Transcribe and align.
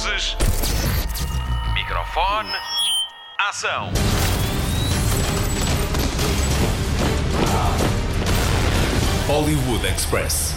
Luzes. 0.00 0.34
Microfone. 1.74 2.48
Ação. 3.38 3.90
Hollywood 9.26 9.86
Express. 9.86 10.54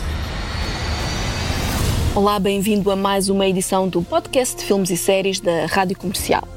Olá, 2.16 2.40
bem-vindo 2.40 2.90
a 2.90 2.96
mais 2.96 3.28
uma 3.28 3.46
edição 3.46 3.90
do 3.90 4.02
podcast 4.02 4.56
de 4.56 4.64
filmes 4.64 4.90
e 4.90 4.96
séries 4.96 5.42
da 5.42 5.66
Rádio 5.66 5.98
Comercial. 5.98 6.48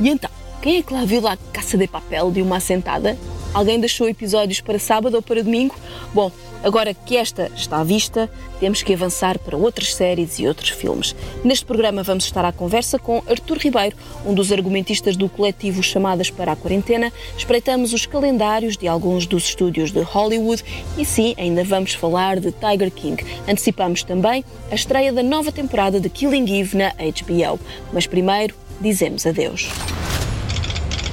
E 0.00 0.08
então, 0.08 0.30
quem 0.62 0.78
é 0.78 0.82
que 0.82 0.94
lá 0.94 1.04
viu 1.04 1.22
lá 1.22 1.36
Caça 1.52 1.76
de 1.76 1.88
Papel 1.88 2.30
de 2.30 2.42
uma 2.42 2.58
assentada? 2.58 3.18
Alguém 3.56 3.80
deixou 3.80 4.06
episódios 4.06 4.60
para 4.60 4.78
sábado 4.78 5.14
ou 5.14 5.22
para 5.22 5.42
domingo? 5.42 5.74
Bom, 6.12 6.30
agora 6.62 6.92
que 6.92 7.16
esta 7.16 7.50
está 7.56 7.78
à 7.78 7.84
vista, 7.84 8.30
temos 8.60 8.82
que 8.82 8.92
avançar 8.92 9.38
para 9.38 9.56
outras 9.56 9.94
séries 9.94 10.38
e 10.38 10.46
outros 10.46 10.68
filmes. 10.68 11.16
Neste 11.42 11.64
programa 11.64 12.02
vamos 12.02 12.24
estar 12.24 12.44
à 12.44 12.52
conversa 12.52 12.98
com 12.98 13.22
Artur 13.26 13.56
Ribeiro, 13.56 13.96
um 14.26 14.34
dos 14.34 14.52
argumentistas 14.52 15.16
do 15.16 15.26
coletivo 15.26 15.82
Chamadas 15.82 16.28
para 16.28 16.52
a 16.52 16.56
Quarentena. 16.56 17.10
Espreitamos 17.34 17.94
os 17.94 18.04
calendários 18.04 18.76
de 18.76 18.86
alguns 18.86 19.24
dos 19.24 19.44
estúdios 19.44 19.90
de 19.90 20.02
Hollywood 20.02 20.62
e 20.98 21.06
sim, 21.06 21.34
ainda 21.38 21.64
vamos 21.64 21.94
falar 21.94 22.38
de 22.38 22.52
Tiger 22.52 22.90
King. 22.90 23.24
Antecipamos 23.48 24.02
também 24.02 24.44
a 24.70 24.74
estreia 24.74 25.14
da 25.14 25.22
nova 25.22 25.50
temporada 25.50 25.98
de 25.98 26.10
Killing 26.10 26.60
Eve 26.60 26.76
na 26.76 26.90
HBO. 26.90 27.58
Mas 27.90 28.06
primeiro, 28.06 28.54
dizemos 28.82 29.24
adeus. 29.24 29.70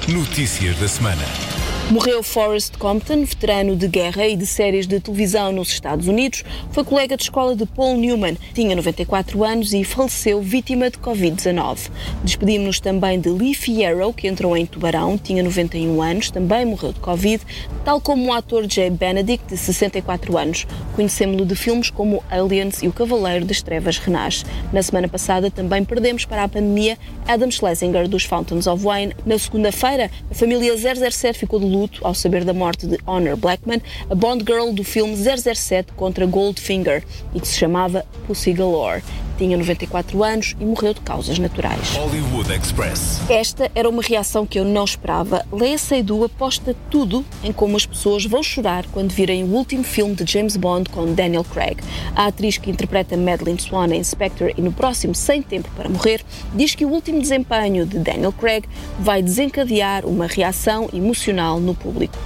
Notícias 0.06 0.78
da 0.78 0.86
semana. 0.86 1.53
Morreu 1.90 2.22
Forrest 2.22 2.78
Compton, 2.78 3.26
veterano 3.26 3.76
de 3.76 3.86
guerra 3.86 4.26
e 4.26 4.34
de 4.34 4.46
séries 4.46 4.86
de 4.86 4.98
televisão 4.98 5.52
nos 5.52 5.68
Estados 5.68 6.08
Unidos. 6.08 6.42
Foi 6.72 6.82
colega 6.82 7.14
de 7.14 7.24
escola 7.24 7.54
de 7.54 7.66
Paul 7.66 7.98
Newman. 7.98 8.38
Tinha 8.54 8.74
94 8.74 9.44
anos 9.44 9.74
e 9.74 9.84
faleceu 9.84 10.40
vítima 10.40 10.90
de 10.90 10.96
Covid-19. 10.96 11.90
Despedimos-nos 12.24 12.80
também 12.80 13.20
de 13.20 13.28
Lee 13.28 13.54
Fierro, 13.54 14.14
que 14.14 14.26
entrou 14.26 14.56
em 14.56 14.64
Tubarão. 14.64 15.18
Tinha 15.18 15.42
91 15.42 16.00
anos, 16.00 16.30
também 16.30 16.64
morreu 16.64 16.94
de 16.94 17.00
Covid. 17.00 17.44
Tal 17.84 18.00
como 18.00 18.28
o 18.28 18.32
ator 18.32 18.66
Jay 18.66 18.88
Benedict, 18.88 19.46
de 19.46 19.56
64 19.56 20.38
anos. 20.38 20.66
Conhecemos-lo 20.96 21.44
de 21.44 21.54
filmes 21.54 21.90
como 21.90 22.24
Aliens 22.30 22.82
e 22.82 22.88
O 22.88 22.92
Cavaleiro 22.94 23.44
das 23.44 23.60
Trevas 23.60 23.98
Renasce. 23.98 24.44
Na 24.72 24.82
semana 24.82 25.06
passada 25.06 25.50
também 25.50 25.84
perdemos 25.84 26.24
para 26.24 26.44
a 26.44 26.48
pandemia 26.48 26.96
Adam 27.28 27.50
Schlesinger, 27.50 28.08
dos 28.08 28.24
Fountains 28.24 28.66
of 28.66 28.82
Wayne. 28.82 29.14
Na 29.26 29.38
segunda-feira, 29.38 30.10
a 30.30 30.34
família 30.34 30.74
007 30.76 31.38
ficou 31.38 31.60
de 31.60 31.73
luto 31.74 32.06
ao 32.06 32.14
saber 32.14 32.44
da 32.44 32.54
morte 32.54 32.86
de 32.86 32.98
Honor 33.06 33.36
Blackman, 33.36 33.82
a 34.08 34.14
Bond 34.14 34.44
Girl 34.46 34.72
do 34.72 34.84
filme 34.84 35.16
007 35.16 35.92
contra 35.92 36.26
Goldfinger 36.26 37.04
e 37.34 37.40
que 37.40 37.48
se 37.48 37.58
chamava 37.58 38.04
Pussy 38.26 38.52
Galore. 38.52 39.02
Tinha 39.36 39.56
94 39.56 40.22
anos 40.22 40.54
e 40.60 40.64
morreu 40.64 40.94
de 40.94 41.00
causas 41.00 41.38
naturais. 41.38 41.96
Hollywood 41.96 42.52
Express. 42.52 43.20
Esta 43.28 43.70
era 43.74 43.88
uma 43.88 44.02
reação 44.02 44.46
que 44.46 44.58
eu 44.58 44.64
não 44.64 44.84
esperava. 44.84 45.44
Leia 45.52 45.76
Seydoux 45.76 46.24
aposta 46.24 46.76
tudo 46.90 47.24
em 47.42 47.52
como 47.52 47.76
as 47.76 47.84
pessoas 47.84 48.24
vão 48.24 48.42
chorar 48.42 48.84
quando 48.92 49.10
virem 49.10 49.42
o 49.44 49.48
último 49.48 49.82
filme 49.82 50.14
de 50.14 50.30
James 50.30 50.56
Bond 50.56 50.88
com 50.90 51.12
Daniel 51.12 51.44
Craig. 51.44 51.78
A 52.14 52.26
atriz 52.26 52.58
que 52.58 52.70
interpreta 52.70 53.16
Madeleine 53.16 53.60
Swan 53.60 53.88
em 53.88 54.04
Spectre 54.04 54.54
e 54.56 54.62
no 54.62 54.72
próximo 54.72 55.14
Sem 55.14 55.42
Tempo 55.42 55.68
para 55.76 55.88
Morrer 55.88 56.20
diz 56.54 56.74
que 56.74 56.84
o 56.84 56.88
último 56.88 57.20
desempenho 57.20 57.86
de 57.86 57.98
Daniel 57.98 58.32
Craig 58.32 58.64
vai 58.98 59.22
desencadear 59.22 60.06
uma 60.06 60.26
reação 60.26 60.88
emocional 60.92 61.58
no 61.58 61.74
público. 61.74 62.16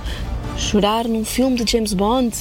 Chorar 0.56 1.06
num 1.06 1.25
filme 1.25 1.56
de 1.56 1.70
James 1.70 1.95
Bond? 1.95 2.36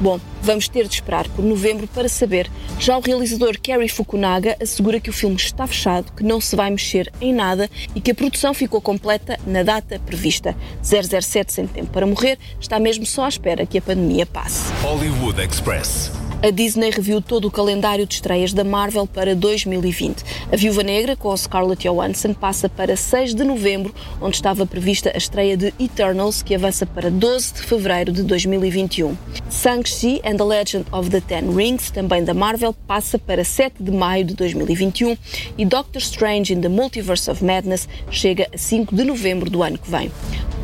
Bom, 0.00 0.20
vamos 0.42 0.68
ter 0.68 0.86
de 0.86 0.94
esperar 0.94 1.28
por 1.28 1.44
novembro 1.44 1.86
para 1.88 2.08
saber. 2.08 2.50
Já 2.78 2.96
o 2.96 3.00
realizador 3.00 3.58
Kerry 3.60 3.88
Fukunaga 3.88 4.56
assegura 4.60 5.00
que 5.00 5.10
o 5.10 5.12
filme 5.12 5.36
está 5.36 5.66
fechado, 5.66 6.12
que 6.12 6.22
não 6.22 6.40
se 6.40 6.56
vai 6.56 6.70
mexer 6.70 7.12
em 7.20 7.32
nada 7.32 7.70
e 7.94 8.00
que 8.00 8.10
a 8.10 8.14
produção 8.14 8.54
ficou 8.54 8.80
completa 8.80 9.38
na 9.46 9.62
data 9.62 9.98
prevista. 10.04 10.56
007 10.82 11.52
Sem 11.52 11.66
Tempo 11.66 11.90
para 11.90 12.06
Morrer 12.06 12.38
está 12.60 12.78
mesmo 12.78 13.06
só 13.06 13.24
à 13.24 13.28
espera 13.28 13.66
que 13.66 13.78
a 13.78 13.82
pandemia 13.82 14.26
passe. 14.26 14.72
Hollywood 14.82 15.40
Express. 15.40 16.17
A 16.40 16.50
Disney 16.50 16.90
reviu 16.90 17.20
todo 17.20 17.48
o 17.48 17.50
calendário 17.50 18.06
de 18.06 18.14
estreias 18.14 18.52
da 18.52 18.62
Marvel 18.62 19.08
para 19.08 19.34
2020. 19.34 20.22
A 20.52 20.56
Viúva 20.56 20.84
Negra, 20.84 21.16
com 21.16 21.36
Scarlett 21.36 21.88
Johansson, 21.88 22.32
passa 22.32 22.68
para 22.68 22.94
6 22.94 23.34
de 23.34 23.42
novembro, 23.42 23.92
onde 24.20 24.36
estava 24.36 24.64
prevista 24.64 25.10
a 25.12 25.18
estreia 25.18 25.56
de 25.56 25.74
Eternals, 25.80 26.40
que 26.40 26.54
avança 26.54 26.86
para 26.86 27.10
12 27.10 27.54
de 27.54 27.62
fevereiro 27.62 28.12
de 28.12 28.22
2021. 28.22 29.16
Shang-Chi 29.50 30.20
and 30.24 30.36
the 30.36 30.44
Legend 30.44 30.86
of 30.92 31.10
the 31.10 31.20
Ten 31.20 31.52
Rings, 31.52 31.90
também 31.90 32.22
da 32.22 32.34
Marvel, 32.34 32.72
passa 32.86 33.18
para 33.18 33.42
7 33.42 33.82
de 33.82 33.90
maio 33.90 34.24
de 34.24 34.34
2021 34.34 35.16
e 35.58 35.64
Doctor 35.64 36.00
Strange 36.00 36.54
in 36.54 36.60
the 36.60 36.68
Multiverse 36.68 37.28
of 37.28 37.44
Madness 37.44 37.88
chega 38.12 38.46
a 38.54 38.56
5 38.56 38.94
de 38.94 39.02
novembro 39.02 39.50
do 39.50 39.60
ano 39.60 39.76
que 39.76 39.90
vem. 39.90 40.08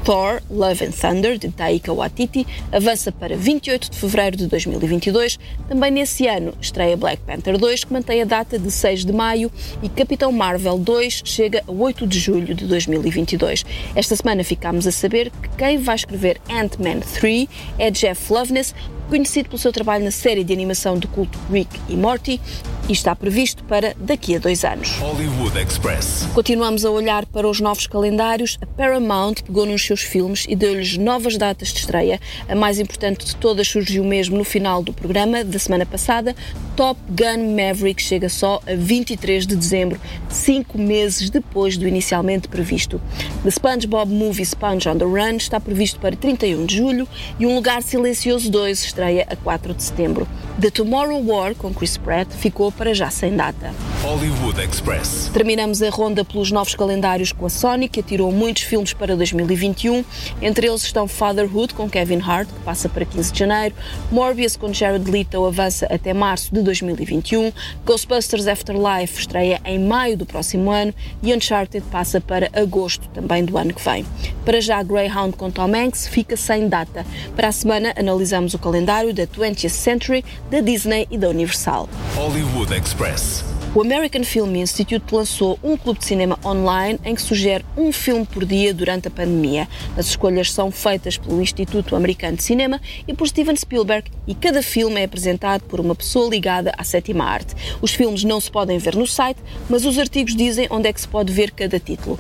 Thor, 0.05 0.43
Love 0.51 0.85
and 0.85 0.91
Thunder, 0.91 1.39
de 1.39 1.49
Taika 1.49 1.91
Waititi, 1.91 2.47
avança 2.71 3.11
para 3.11 3.39
28 3.39 3.91
de 3.91 3.97
fevereiro 3.97 4.37
de 4.37 4.47
2022. 4.47 5.39
Também 5.67 5.91
nesse 5.91 6.27
ano 6.27 6.53
estreia 6.61 6.95
Black 6.95 7.23
Panther 7.23 7.57
2, 7.57 7.85
que 7.85 7.93
mantém 7.93 8.21
a 8.21 8.27
data 8.27 8.59
de 8.59 8.71
6 8.71 9.07
de 9.07 9.15
maio, 9.15 9.51
e 9.83 9.89
Capitão 9.89 10.31
Marvel 10.31 10.79
2 10.79 11.23
chega 11.25 11.65
a 11.67 11.73
8 11.73 12.07
de 12.07 12.19
julho 12.19 12.55
de 12.55 12.67
2022. 12.67 13.65
Esta 13.95 14.15
semana 14.15 14.45
ficámos 14.45 14.87
a 14.87 14.93
saber 14.93 15.31
que 15.31 15.49
quem 15.57 15.79
vai 15.79 15.97
escrever 15.97 16.39
Ant-Man 16.51 17.01
3 17.01 17.49
é 17.79 17.91
Jeff 17.91 18.31
Loveness, 18.31 18.75
conhecido 19.09 19.49
pelo 19.49 19.59
seu 19.59 19.73
trabalho 19.73 20.05
na 20.05 20.11
série 20.11 20.45
de 20.45 20.53
animação 20.53 20.99
de 20.99 21.07
culto 21.07 21.39
Rick 21.51 21.81
e 21.89 21.97
Morty, 21.97 22.41
e 22.89 22.93
está 22.93 23.17
previsto 23.17 23.65
para 23.65 23.95
daqui 23.99 24.37
a 24.37 24.39
dois 24.39 24.65
anos. 24.65 24.91
Hollywood 24.99 25.59
Express. 25.59 26.29
Continuamos 26.35 26.85
a 26.85 26.91
olhar 26.91 27.25
para 27.27 27.49
os 27.49 27.61
novos 27.61 27.87
calendários. 27.87 28.59
A 28.61 28.67
Paramount 28.67 29.37
pegou 29.45 29.65
nos 29.65 29.85
seus 29.85 30.03
filmes 30.03 30.45
e 30.49 30.55
deu-lhes 30.55 30.99
novas 30.99 31.39
datas 31.39 31.69
de 31.69 31.79
estreia. 31.79 32.21
A 32.49 32.55
mais 32.55 32.79
importante 32.79 33.25
de 33.25 33.37
todas 33.37 33.67
surgiu 33.69 34.05
mesmo 34.05 34.37
no 34.37 34.45
final 34.45 34.83
do 34.83 34.93
programa 34.93 35.43
da 35.43 35.59
semana 35.59 35.87
passada. 35.87 36.37
Top 36.77 37.01
Gun 37.09 37.55
Maverick 37.55 38.03
chega 38.03 38.29
só 38.29 38.61
a 38.67 38.75
23 38.75 39.47
de 39.47 39.57
dezembro, 39.57 40.01
cinco 40.29 40.77
meses 40.77 41.31
depois 41.31 41.77
do 41.77 41.87
inicialmente 41.87 42.49
previsto. 42.49 43.01
The 43.45 43.51
SpongeBob 43.51 44.11
Movie 44.11 44.45
Sponge 44.45 44.89
on 44.89 44.99
the 44.99 45.05
Run 45.05 45.37
está 45.37 45.61
previsto 45.61 46.01
para 46.01 46.17
31 46.17 46.67
de 46.67 46.77
julho 46.77 47.09
e 47.39 47.47
Um 47.47 47.55
Lugar 47.55 47.83
Silencioso 47.83 48.51
2 48.51 48.94
estreia 48.95 49.27
a 49.29 49.35
4 49.35 49.75
de 49.75 49.83
setembro. 49.83 50.27
The 50.61 50.71
Tomorrow 50.71 51.21
War, 51.21 51.53
com 51.57 51.75
Chris 51.75 51.97
Pratt, 51.97 52.31
ficou 52.31 52.71
para 52.71 52.95
já 52.95 53.11
sem 53.11 53.35
data. 53.35 53.75
Hollywood 54.03 54.61
Express. 54.61 55.29
Terminamos 55.33 55.83
a 55.83 55.91
ronda 55.91 56.25
pelos 56.25 56.53
novos 56.53 56.77
calendários 56.77 57.33
com 57.33 57.45
a 57.45 57.51
Sony, 57.51 57.89
que 57.89 57.99
atirou 57.99 58.31
muitos 58.31 58.63
filmes 58.63 58.93
para 58.93 59.17
2021. 59.17 60.05
Entre 60.41 60.69
eles 60.69 60.85
estão 60.85 61.09
Fatherhood, 61.09 61.75
com 61.75 61.91
Kevin 61.91 62.21
Hart, 62.21 62.49
que 62.49 62.61
passa 62.61 62.89
para 62.89 63.05
15 63.05 63.33
de 63.33 63.39
janeiro. 63.39 63.75
Morbius, 64.13 64.57
com 64.57 64.73
Jared 64.73 65.11
Leto, 65.11 65.45
avança 65.45 65.87
até 65.87 66.15
março 66.15 66.55
de 66.55 66.63
2021. 66.63 67.51
Ghostbusters 67.85 68.47
Afterlife 68.47 69.19
estreia 69.19 69.61
em 69.65 69.81
maio 69.81 70.17
do 70.17 70.25
próximo 70.25 70.71
ano. 70.71 70.95
E 71.21 71.35
Uncharted 71.35 71.85
passa 71.91 72.21
para 72.21 72.49
agosto 72.53 73.09
também 73.09 73.45
do 73.45 73.59
ano 73.59 73.75
que 73.75 73.83
vem. 73.83 74.07
Para 74.45 74.61
já, 74.61 74.81
Greyhound, 74.83 75.37
com 75.37 75.51
Tom 75.51 75.75
Hanks, 75.75 76.07
fica 76.07 76.37
sem 76.37 76.69
data. 76.69 77.05
Para 77.35 77.49
a 77.49 77.53
semana, 77.53 77.93
analisamos 77.99 78.55
o 78.55 78.59
calendário 78.59 79.13
da 79.13 79.27
20th 79.27 79.71
Century, 79.71 80.25
da 80.51 80.61
Disney 80.61 81.07
e 81.11 81.19
da 81.19 81.29
Universal. 81.29 81.89
Hollywood 82.17 82.73
Express. 82.73 83.54
O 83.75 83.81
American 83.81 84.23
Film 84.23 84.55
Institute 84.55 85.13
lançou 85.13 85.59
um 85.61 85.77
clube 85.77 85.99
de 85.99 86.05
cinema 86.05 86.39
online 86.45 87.01
em 87.05 87.13
que 87.13 87.21
sugere 87.21 87.65
um 87.77 87.91
filme 87.91 88.25
por 88.25 88.45
dia 88.45 88.73
durante 88.73 89.09
a 89.09 89.11
pandemia. 89.11 89.67
As 89.97 90.07
escolhas 90.07 90.53
são 90.53 90.71
feitas 90.71 91.19
pelo 91.19 91.43
Instituto 91.43 91.97
Americano 91.97 92.37
de 92.37 92.45
Cinema 92.45 92.81
e 93.09 93.13
por 93.13 93.27
Steven 93.27 93.57
Spielberg 93.57 94.09
e 94.29 94.35
cada 94.35 94.63
filme 94.63 95.01
é 95.01 95.05
apresentado 95.05 95.65
por 95.65 95.81
uma 95.81 95.97
pessoa 95.97 96.31
ligada 96.31 96.73
à 96.79 96.85
sétima 96.85 97.25
arte. 97.25 97.53
Os 97.83 97.93
filmes 97.93 98.23
não 98.23 98.41
se 98.41 98.49
podem 98.49 98.79
ver 98.79 98.95
no 98.95 99.09
site, 99.09 99.41
mas 99.69 99.85
os 99.85 99.99
artigos 99.99 100.37
dizem 100.37 100.69
onde 100.71 100.89
é 100.89 100.93
que 100.93 101.01
se 101.01 101.09
pode 101.09 101.33
ver 101.33 101.51
cada 101.51 101.81
título. 101.81 102.17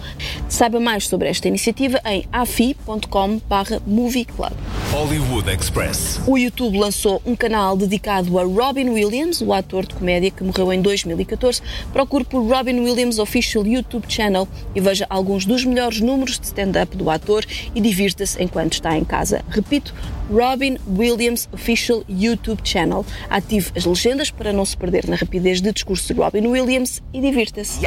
Saiba 0.48 0.80
mais 0.80 1.06
sobre 1.06 1.28
esta 1.28 1.46
iniciativa 1.46 2.00
em 2.04 2.26
afi.com/movieclub. 2.32 4.52
Hollywood 4.90 5.48
Express. 5.50 6.20
O 6.26 6.36
YouTube 6.36 6.78
lançou 6.78 7.22
um 7.24 7.36
canal 7.36 7.76
dedicado 7.76 8.40
a 8.40 8.44
Robin 8.44 8.90
Williams, 8.90 9.40
o 9.40 9.52
ator 9.52 9.86
de 9.86 9.94
comédia 9.94 10.32
que 10.32 10.42
morreu 10.42 10.72
em 10.72 10.82
2014. 10.82 11.43
Procure 11.92 12.24
por 12.24 12.42
Robin 12.48 12.80
Williams 12.80 13.18
Official 13.18 13.66
YouTube 13.66 14.06
Channel 14.08 14.48
e 14.74 14.80
veja 14.80 15.06
alguns 15.10 15.44
dos 15.44 15.64
melhores 15.64 16.00
números 16.00 16.38
de 16.38 16.46
stand-up 16.46 16.96
do 16.96 17.10
ator 17.10 17.44
e 17.74 17.80
divirta-se 17.80 18.42
enquanto 18.42 18.74
está 18.74 18.96
em 18.96 19.04
casa. 19.04 19.44
Repito, 19.50 19.94
Robin 20.30 20.78
Williams 20.86 21.48
Official 21.52 22.02
YouTube 22.08 22.62
Channel. 22.64 23.04
Ative 23.28 23.72
as 23.76 23.84
legendas 23.84 24.30
para 24.30 24.52
não 24.52 24.64
se 24.64 24.76
perder 24.76 25.06
na 25.08 25.16
rapidez 25.16 25.60
de 25.60 25.72
discurso 25.72 26.12
de 26.12 26.20
Robin 26.20 26.46
Williams 26.46 27.02
e 27.12 27.20
divirta-se. 27.20 27.80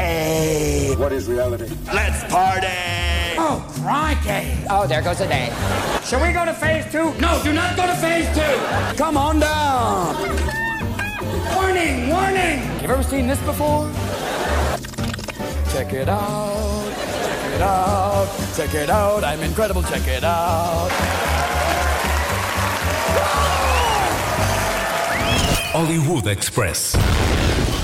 What 0.97 1.15
is 1.15 1.27
reality? 1.27 1.65
Let's 1.93 2.23
party! 2.29 2.67
Oh, 3.39 3.63
crikey. 3.81 4.47
Oh, 4.69 4.87
there 4.87 5.01
goes 5.01 5.21
a 5.21 5.27
day. 5.27 5.51
Shall 6.03 6.21
we 6.21 6.33
go 6.33 6.43
to 6.43 6.53
phase 6.53 6.85
two? 6.91 7.13
No, 7.19 7.41
do 7.43 7.53
not 7.53 7.75
go 7.75 7.85
to 7.85 7.95
phase 7.95 8.27
two. 8.33 8.97
Come 8.97 9.17
on 9.17 9.39
down. 9.39 10.66
Warning, 11.77 12.09
warning. 12.09 12.63
You've 12.81 12.89
ever 12.89 13.03
seen 13.03 13.27
this 13.27 13.39
before? 13.41 13.87
Check 15.71 15.93
it 15.93 16.09
out, 16.09 16.91
check 17.23 17.53
it 17.53 17.61
out, 17.61 18.27
check 18.55 18.73
it 18.73 18.89
out. 18.89 19.23
I'm 19.23 19.41
incredible, 19.41 19.83
check 19.83 20.07
it 20.07 20.23
out. 20.23 20.89
Hollywood 25.71 26.25
Express. 26.25 26.95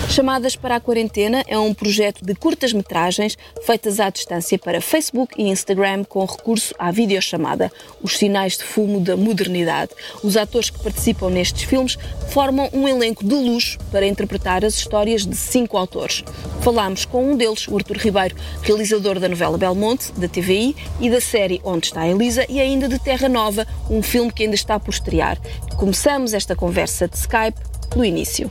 Chamadas 0.10 0.56
para 0.56 0.76
a 0.76 0.80
Quarentena 0.80 1.44
é 1.48 1.58
um 1.58 1.74
projeto 1.74 2.24
de 2.24 2.36
curtas-metragens 2.36 3.38
feitas 3.64 4.00
à 4.00 4.10
distância 4.10 4.60
para 4.60 4.80
Facebook 4.80 5.34
e 5.38 5.50
Instagram 5.50 6.04
com 6.04 6.24
recurso 6.24 6.76
à 6.78 6.92
videochamada, 6.92 7.72
os 8.02 8.18
sinais 8.18 8.58
de 8.58 8.64
fumo 8.64 9.00
da 9.00 9.18
modernidade. 9.18 9.92
Os 10.24 10.38
atores 10.38 10.70
que 10.70 10.80
participam 10.80 11.30
nestes 11.30 11.64
filmes 11.64 11.98
formam 12.30 12.70
um 12.74 12.88
elenco 12.88 13.26
de 13.26 13.34
luxo 13.34 13.80
para 13.92 14.06
interpretar 14.06 14.64
as 14.64 14.76
histórias 14.76 15.26
de 15.26 15.36
cinco 15.36 15.78
autores. 15.78 16.24
Falámos 16.62 17.06
com 17.06 17.32
um 17.32 17.36
deles, 17.36 17.68
o 17.68 17.76
Artur 17.76 17.98
Ribeiro, 17.98 18.36
realizador 18.62 19.20
da 19.20 19.30
novela 19.30 19.58
Belmonte, 19.58 20.12
da 20.14 20.28
TVI 20.28 20.76
e 21.00 21.10
da 21.10 21.22
série 21.22 21.62
Onde 21.64 21.88
está 21.88 22.02
a 22.02 22.08
Elisa 22.08 22.46
e 22.48 22.60
ainda 22.60 22.88
de 22.88 23.00
Terra 23.00 23.28
Nova, 23.28 23.66
um 23.90 24.04
filme 24.04 24.32
que 24.32 24.44
ainda 24.44 24.56
está 24.56 24.80
por 24.80 24.92
estrear. 24.92 25.40
Começamos 25.76 26.34
esta 26.34 26.56
conversa 26.56 27.08
de 27.08 27.18
Skype 27.18 27.60
no 27.96 28.06
início. 28.06 28.48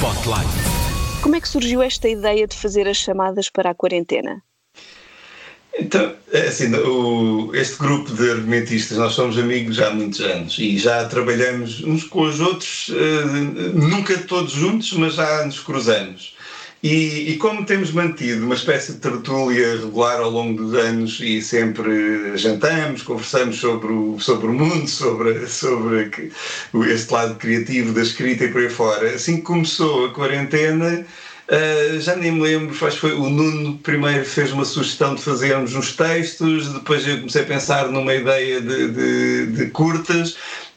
Spotlight. 0.00 0.48
Como 1.20 1.36
é 1.36 1.40
que 1.42 1.46
surgiu 1.46 1.82
esta 1.82 2.08
ideia 2.08 2.46
de 2.46 2.56
fazer 2.56 2.88
as 2.88 2.96
chamadas 2.96 3.50
para 3.50 3.68
a 3.68 3.74
quarentena? 3.74 4.42
Então, 5.78 6.14
é 6.32 6.48
assim, 6.48 6.74
o, 6.74 7.54
este 7.54 7.76
grupo 7.76 8.10
de 8.14 8.30
argumentistas, 8.30 8.96
nós 8.96 9.12
somos 9.12 9.36
amigos 9.36 9.78
há 9.78 9.90
muitos 9.90 10.20
anos 10.20 10.58
e 10.58 10.78
já 10.78 11.04
trabalhamos 11.04 11.84
uns 11.84 12.04
com 12.04 12.22
os 12.22 12.40
outros, 12.40 12.88
uh, 12.88 13.26
nunca 13.74 14.16
todos 14.20 14.52
juntos, 14.52 14.90
mas 14.94 15.16
já 15.16 15.44
nos 15.44 15.60
cruzamos. 15.60 16.34
E, 16.82 17.32
e, 17.32 17.36
como 17.36 17.66
temos 17.66 17.92
mantido 17.92 18.46
uma 18.46 18.54
espécie 18.54 18.92
de 18.92 19.00
tertúlia 19.00 19.72
regular 19.76 20.18
ao 20.18 20.30
longo 20.30 20.62
dos 20.62 20.74
anos 20.74 21.20
e 21.20 21.42
sempre 21.42 22.38
jantamos, 22.38 23.02
conversamos 23.02 23.58
sobre 23.60 23.92
o, 23.92 24.18
sobre 24.18 24.46
o 24.46 24.52
mundo, 24.54 24.88
sobre, 24.88 25.46
sobre 25.46 26.32
este 26.90 27.12
lado 27.12 27.34
criativo 27.34 27.92
da 27.92 28.00
escrita 28.00 28.44
e 28.44 28.48
por 28.50 28.62
aí 28.62 28.70
fora, 28.70 29.10
assim 29.10 29.36
que 29.36 29.42
começou 29.42 30.06
a 30.06 30.14
quarentena, 30.14 31.04
uh, 31.50 32.00
já 32.00 32.16
nem 32.16 32.32
me 32.32 32.40
lembro, 32.40 32.74
acho 32.74 32.94
que 32.94 33.00
foi 33.00 33.12
o 33.12 33.28
Nuno 33.28 33.76
primeiro 33.78 34.24
fez 34.24 34.50
uma 34.50 34.64
sugestão 34.64 35.14
de 35.14 35.22
fazermos 35.22 35.74
uns 35.74 35.94
textos, 35.94 36.72
depois 36.72 37.06
eu 37.06 37.18
comecei 37.18 37.42
a 37.42 37.46
pensar 37.46 37.88
numa 37.88 38.14
ideia 38.14 38.58
de, 38.58 38.88
de, 38.88 39.46
de 39.48 39.66
curtas 39.66 40.34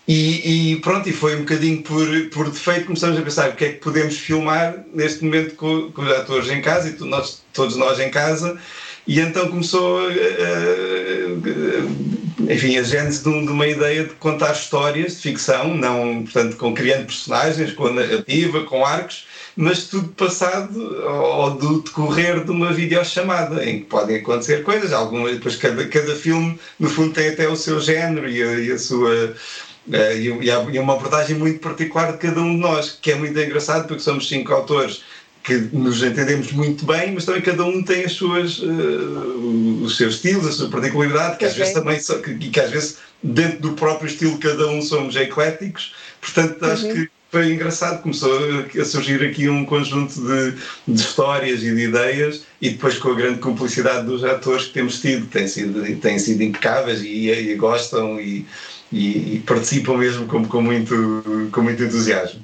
e, 0.07 0.73
e, 0.73 0.81
pronto, 0.81 1.07
e 1.07 1.13
foi 1.13 1.35
um 1.35 1.39
bocadinho 1.39 1.81
por, 1.81 2.05
por 2.29 2.49
defeito 2.49 2.85
começamos 2.85 3.17
a 3.17 3.21
pensar 3.21 3.49
o 3.49 3.55
que 3.55 3.65
é 3.65 3.69
que 3.69 3.79
podemos 3.79 4.17
filmar 4.17 4.83
neste 4.93 5.23
momento 5.23 5.55
com, 5.55 5.91
com 5.91 6.01
os 6.01 6.11
atores 6.11 6.49
em 6.49 6.61
casa 6.61 6.89
e 6.89 7.03
nós, 7.05 7.41
todos 7.53 7.77
nós 7.77 7.99
em 7.99 8.11
casa? 8.11 8.59
E 9.07 9.19
então 9.19 9.49
começou 9.49 9.99
a, 9.99 10.03
a, 10.03 10.07
a, 12.49 12.53
enfim, 12.53 12.77
a 12.77 12.83
gênese 12.83 13.23
de, 13.23 13.29
de, 13.29 13.51
uma 13.51 13.67
ideia 13.67 14.03
de 14.05 14.13
contar 14.15 14.51
histórias 14.51 15.15
de 15.15 15.21
ficção, 15.21 15.73
não, 15.75 16.23
portanto, 16.23 16.57
com 16.57 16.73
criando 16.73 17.05
personagens, 17.05 17.71
com 17.73 17.89
narrativa, 17.89 18.63
com 18.63 18.85
arcos, 18.85 19.25
mas 19.55 19.85
tudo 19.85 20.09
passado 20.09 20.97
ao, 21.05 21.51
do 21.51 21.81
decorrer 21.81 22.43
de 22.43 22.51
uma 22.51 22.73
videochamada, 22.73 23.63
em 23.65 23.79
que 23.79 23.85
podem 23.85 24.17
acontecer 24.17 24.63
coisas, 24.63 24.91
algumas, 24.91 25.33
depois 25.33 25.55
cada, 25.55 25.85
cada 25.87 26.15
filme, 26.15 26.59
no 26.79 26.89
fundo, 26.89 27.13
tem 27.13 27.29
até 27.29 27.47
o 27.47 27.55
seu 27.55 27.79
género 27.79 28.29
e 28.29 28.41
a, 28.41 28.59
e 28.59 28.71
a 28.71 28.77
sua 28.77 29.33
Uh, 29.87 30.41
e, 30.41 30.49
há, 30.49 30.59
uma 30.59 30.93
abordagem 30.93 31.37
muito 31.37 31.59
particular 31.59 32.13
de 32.13 32.17
cada 32.17 32.39
um 32.41 32.55
de 32.55 32.61
nós, 32.61 32.97
que 33.01 33.11
é 33.11 33.15
muito 33.15 33.37
engraçado 33.37 33.87
porque 33.87 34.01
somos 34.01 34.27
cinco 34.27 34.53
autores 34.53 35.03
que 35.43 35.55
nos 35.73 36.01
entendemos 36.01 36.53
muito 36.53 36.85
bem, 36.85 37.13
mas 37.13 37.25
também 37.25 37.41
cada 37.41 37.65
um 37.65 37.83
tem 37.83 38.05
as 38.05 38.13
suas, 38.13 38.59
uh, 38.59 39.81
os 39.83 39.97
seus 39.97 40.15
estilos, 40.15 40.47
a 40.47 40.51
sua 40.53 40.69
particularidade, 40.69 41.37
que 41.37 41.43
às 41.43 41.53
vezes 41.53 41.73
também 41.73 41.99
que, 41.99 42.49
que 42.49 42.59
às 42.59 42.71
vezes 42.71 42.97
dentro 43.21 43.59
do 43.59 43.73
próprio 43.73 44.07
estilo 44.07 44.37
cada 44.37 44.67
um 44.69 44.81
somos 44.81 45.15
ecléticos, 45.17 45.93
portanto 46.21 46.63
acho 46.63 46.85
uhum. 46.85 46.93
que 46.93 47.09
foi 47.29 47.51
engraçado, 47.51 48.01
começou 48.03 48.31
a 48.79 48.85
surgir 48.85 49.21
aqui 49.25 49.49
um 49.49 49.65
conjunto 49.65 50.21
de, 50.21 50.51
de, 50.87 51.01
histórias 51.01 51.63
e 51.63 51.73
de 51.73 51.85
ideias 51.85 52.43
e 52.61 52.69
depois 52.69 52.99
com 52.99 53.09
a 53.09 53.15
grande 53.15 53.39
cumplicidade 53.39 54.05
dos 54.05 54.23
atores 54.23 54.67
que 54.67 54.73
temos 54.73 55.01
tido, 55.01 55.25
têm 55.25 55.47
sido, 55.47 55.83
têm 55.99 56.19
sido 56.19 56.43
impecáveis 56.43 57.01
e, 57.01 57.31
e 57.31 57.55
gostam 57.55 58.21
e 58.21 58.45
e, 58.93 59.35
e 59.35 59.39
participam 59.39 59.97
mesmo 59.97 60.27
com, 60.27 60.47
com, 60.47 60.61
muito, 60.61 61.49
com 61.51 61.61
muito 61.61 61.83
entusiasmo. 61.83 62.41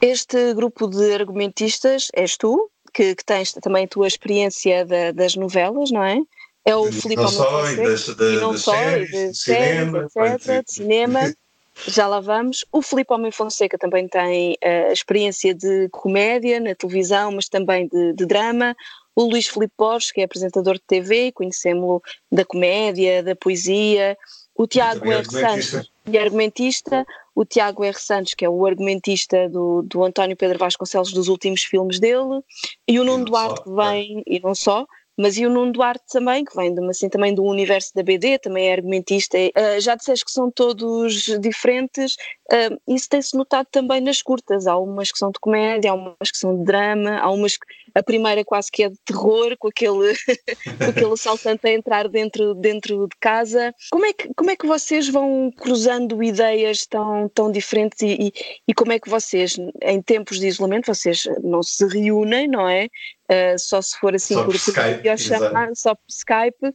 Este 0.00 0.54
grupo 0.54 0.86
de 0.88 1.12
argumentistas 1.12 2.08
és 2.14 2.36
tu, 2.36 2.70
que, 2.92 3.14
que 3.14 3.24
tens 3.24 3.52
também 3.52 3.84
a 3.84 3.88
tua 3.88 4.06
experiência 4.06 4.84
da, 4.86 5.12
das 5.12 5.36
novelas, 5.36 5.90
não 5.90 6.02
é? 6.02 6.18
É 6.64 6.74
o 6.74 6.90
Filipe 6.90 7.22
Não 7.22 7.28
só, 7.28 7.70
e, 7.70 7.76
das, 7.76 8.08
da, 8.08 8.24
e 8.24 8.36
não 8.36 8.52
das 8.52 8.62
só, 8.62 8.72
séries, 8.72 9.10
de 9.10 9.34
cinema, 9.34 10.08
etc, 10.34 10.64
de 10.64 10.72
cinema. 10.72 11.20
Já 11.86 12.08
lá 12.08 12.20
vamos. 12.20 12.64
O 12.72 12.80
Filipe 12.80 13.12
Homem 13.12 13.30
Fonseca 13.30 13.76
também 13.76 14.08
tem 14.08 14.56
a 14.64 14.88
uh, 14.88 14.92
experiência 14.92 15.54
de 15.54 15.88
comédia 15.90 16.58
na 16.58 16.74
televisão, 16.74 17.32
mas 17.32 17.48
também 17.48 17.86
de, 17.86 18.14
de 18.14 18.24
drama. 18.24 18.74
O 19.14 19.24
Luís 19.24 19.46
Filipe 19.46 19.74
Borges, 19.78 20.10
que 20.10 20.22
é 20.22 20.24
apresentador 20.24 20.74
de 20.74 20.82
TV, 20.86 21.30
conhecemos-lo 21.32 22.02
da 22.32 22.44
comédia, 22.44 23.22
da 23.22 23.36
poesia, 23.36 24.16
o 24.56 24.66
Tiago 24.66 25.10
R. 25.10 25.24
Santos 25.24 25.90
e 26.06 26.18
argumentista, 26.18 27.04
o 27.34 27.44
Tiago 27.44 27.84
R. 27.84 27.98
Santos, 27.98 28.34
que 28.34 28.44
é 28.44 28.48
o 28.48 28.66
argumentista 28.66 29.48
do, 29.48 29.82
do 29.82 30.04
António 30.04 30.36
Pedro 30.36 30.58
Vasconcelos 30.58 31.12
dos 31.12 31.28
últimos 31.28 31.62
filmes 31.62 32.00
dele, 32.00 32.42
e 32.88 32.98
o 32.98 33.04
Nuno 33.04 33.24
Duarte 33.24 33.62
só, 33.64 33.74
vem, 33.74 34.18
é. 34.18 34.22
e 34.26 34.40
não 34.40 34.54
só, 34.54 34.86
mas 35.16 35.36
e 35.36 35.46
o 35.46 35.50
Nuno 35.50 35.72
Duarte 35.72 36.04
também, 36.10 36.44
que 36.44 36.54
vem 36.54 36.74
assim, 36.88 37.08
também 37.08 37.34
do 37.34 37.42
universo 37.42 37.94
da 37.94 38.02
BD, 38.02 38.38
também 38.38 38.68
é 38.68 38.72
argumentista. 38.72 39.38
Uh, 39.38 39.80
já 39.80 39.94
disseste 39.94 40.24
que 40.24 40.30
são 40.30 40.50
todos 40.50 41.24
diferentes, 41.40 42.16
uh, 42.52 42.94
isso 42.94 43.08
tem-se 43.08 43.36
notado 43.36 43.66
também 43.70 44.00
nas 44.00 44.20
curtas. 44.20 44.66
Há 44.66 44.76
umas 44.76 45.10
que 45.10 45.18
são 45.18 45.30
de 45.30 45.40
comédia, 45.40 45.90
há 45.90 45.94
umas 45.94 46.30
que 46.30 46.38
são 46.38 46.56
de 46.56 46.64
drama, 46.64 47.18
há 47.18 47.30
umas 47.30 47.56
que 47.56 47.66
a 47.96 48.02
primeira 48.02 48.44
quase 48.44 48.70
que 48.70 48.82
é 48.82 48.90
de 48.90 48.98
terror, 49.06 49.56
com 49.58 49.68
aquele, 49.68 50.14
com 50.78 50.90
aquele 50.90 51.12
assaltante 51.12 51.66
a 51.66 51.72
entrar 51.72 52.08
dentro, 52.08 52.54
dentro 52.54 53.08
de 53.08 53.16
casa. 53.18 53.74
Como 53.90 54.04
é, 54.04 54.12
que, 54.12 54.28
como 54.34 54.50
é 54.50 54.56
que 54.56 54.66
vocês 54.66 55.08
vão 55.08 55.50
cruzando 55.56 56.22
ideias 56.22 56.86
tão, 56.86 57.26
tão 57.30 57.50
diferentes 57.50 58.02
e, 58.02 58.06
e, 58.20 58.32
e 58.68 58.74
como 58.74 58.92
é 58.92 59.00
que 59.00 59.08
vocês, 59.08 59.56
em 59.82 60.02
tempos 60.02 60.38
de 60.38 60.46
isolamento, 60.46 60.94
vocês 60.94 61.24
não 61.42 61.62
se 61.62 61.86
reúnem, 61.86 62.46
não 62.46 62.68
é? 62.68 62.88
Uh, 63.30 63.58
só 63.58 63.82
se 63.82 63.98
for 63.98 64.14
assim 64.14 64.34
só 64.34 64.44
por, 64.44 64.54
Skype, 64.54 65.18
chamar, 65.18 65.70
só 65.74 65.94
por 65.94 66.04
Skype. 66.08 66.74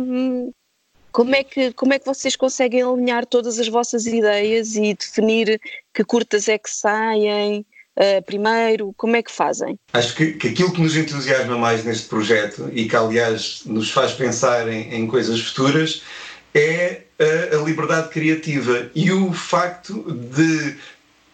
Um, 0.00 0.52
como 1.10 1.34
é, 1.34 1.42
que, 1.42 1.72
como 1.72 1.94
é 1.94 1.98
que 1.98 2.06
vocês 2.06 2.36
conseguem 2.36 2.82
alinhar 2.82 3.26
todas 3.26 3.58
as 3.58 3.68
vossas 3.68 4.06
ideias 4.06 4.76
e 4.76 4.94
definir 4.94 5.60
que 5.92 6.04
curtas 6.04 6.46
é 6.48 6.58
que 6.58 6.70
saem? 6.70 7.66
uh, 7.96 8.22
primeiro? 8.24 8.92
Como 8.96 9.16
é 9.16 9.22
que 9.22 9.32
fazem? 9.32 9.78
Acho 9.92 10.14
que, 10.14 10.32
que, 10.32 10.48
aquilo 10.48 10.72
que 10.72 10.80
nos 10.80 10.96
entusiasma 10.96 11.56
mais 11.56 11.84
neste 11.84 12.08
projeto 12.08 12.68
e 12.72 12.88
que, 12.88 12.96
aliás, 12.96 13.62
nos 13.64 13.90
faz 13.90 14.12
pensar 14.12 14.68
em, 14.68 14.94
em 14.94 15.06
coisas 15.06 15.40
futuras 15.40 16.02
é 16.54 17.02
a, 17.18 17.56
a, 17.56 17.62
liberdade 17.62 18.08
criativa 18.08 18.90
e 18.94 19.10
o 19.12 19.32
facto 19.32 20.12
de 20.12 20.76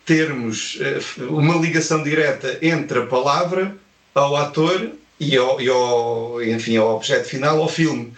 termos 0.05 0.79
uh, 1.19 1.25
uma 1.29 1.57
ligação 1.57 2.03
direta 2.03 2.59
entre 2.61 3.01
a 3.01 3.07
palavra 3.07 3.77
ao 4.15 4.37
ator 4.37 4.93
e 5.19 5.37
ao, 5.37 5.61
e 5.61 5.69
ao, 5.69 6.43
enfim, 6.43 6.77
ao 6.77 6.97
objeto 6.97 7.29
final, 7.29 7.61
ao 7.61 7.69
filme. 7.69 8.13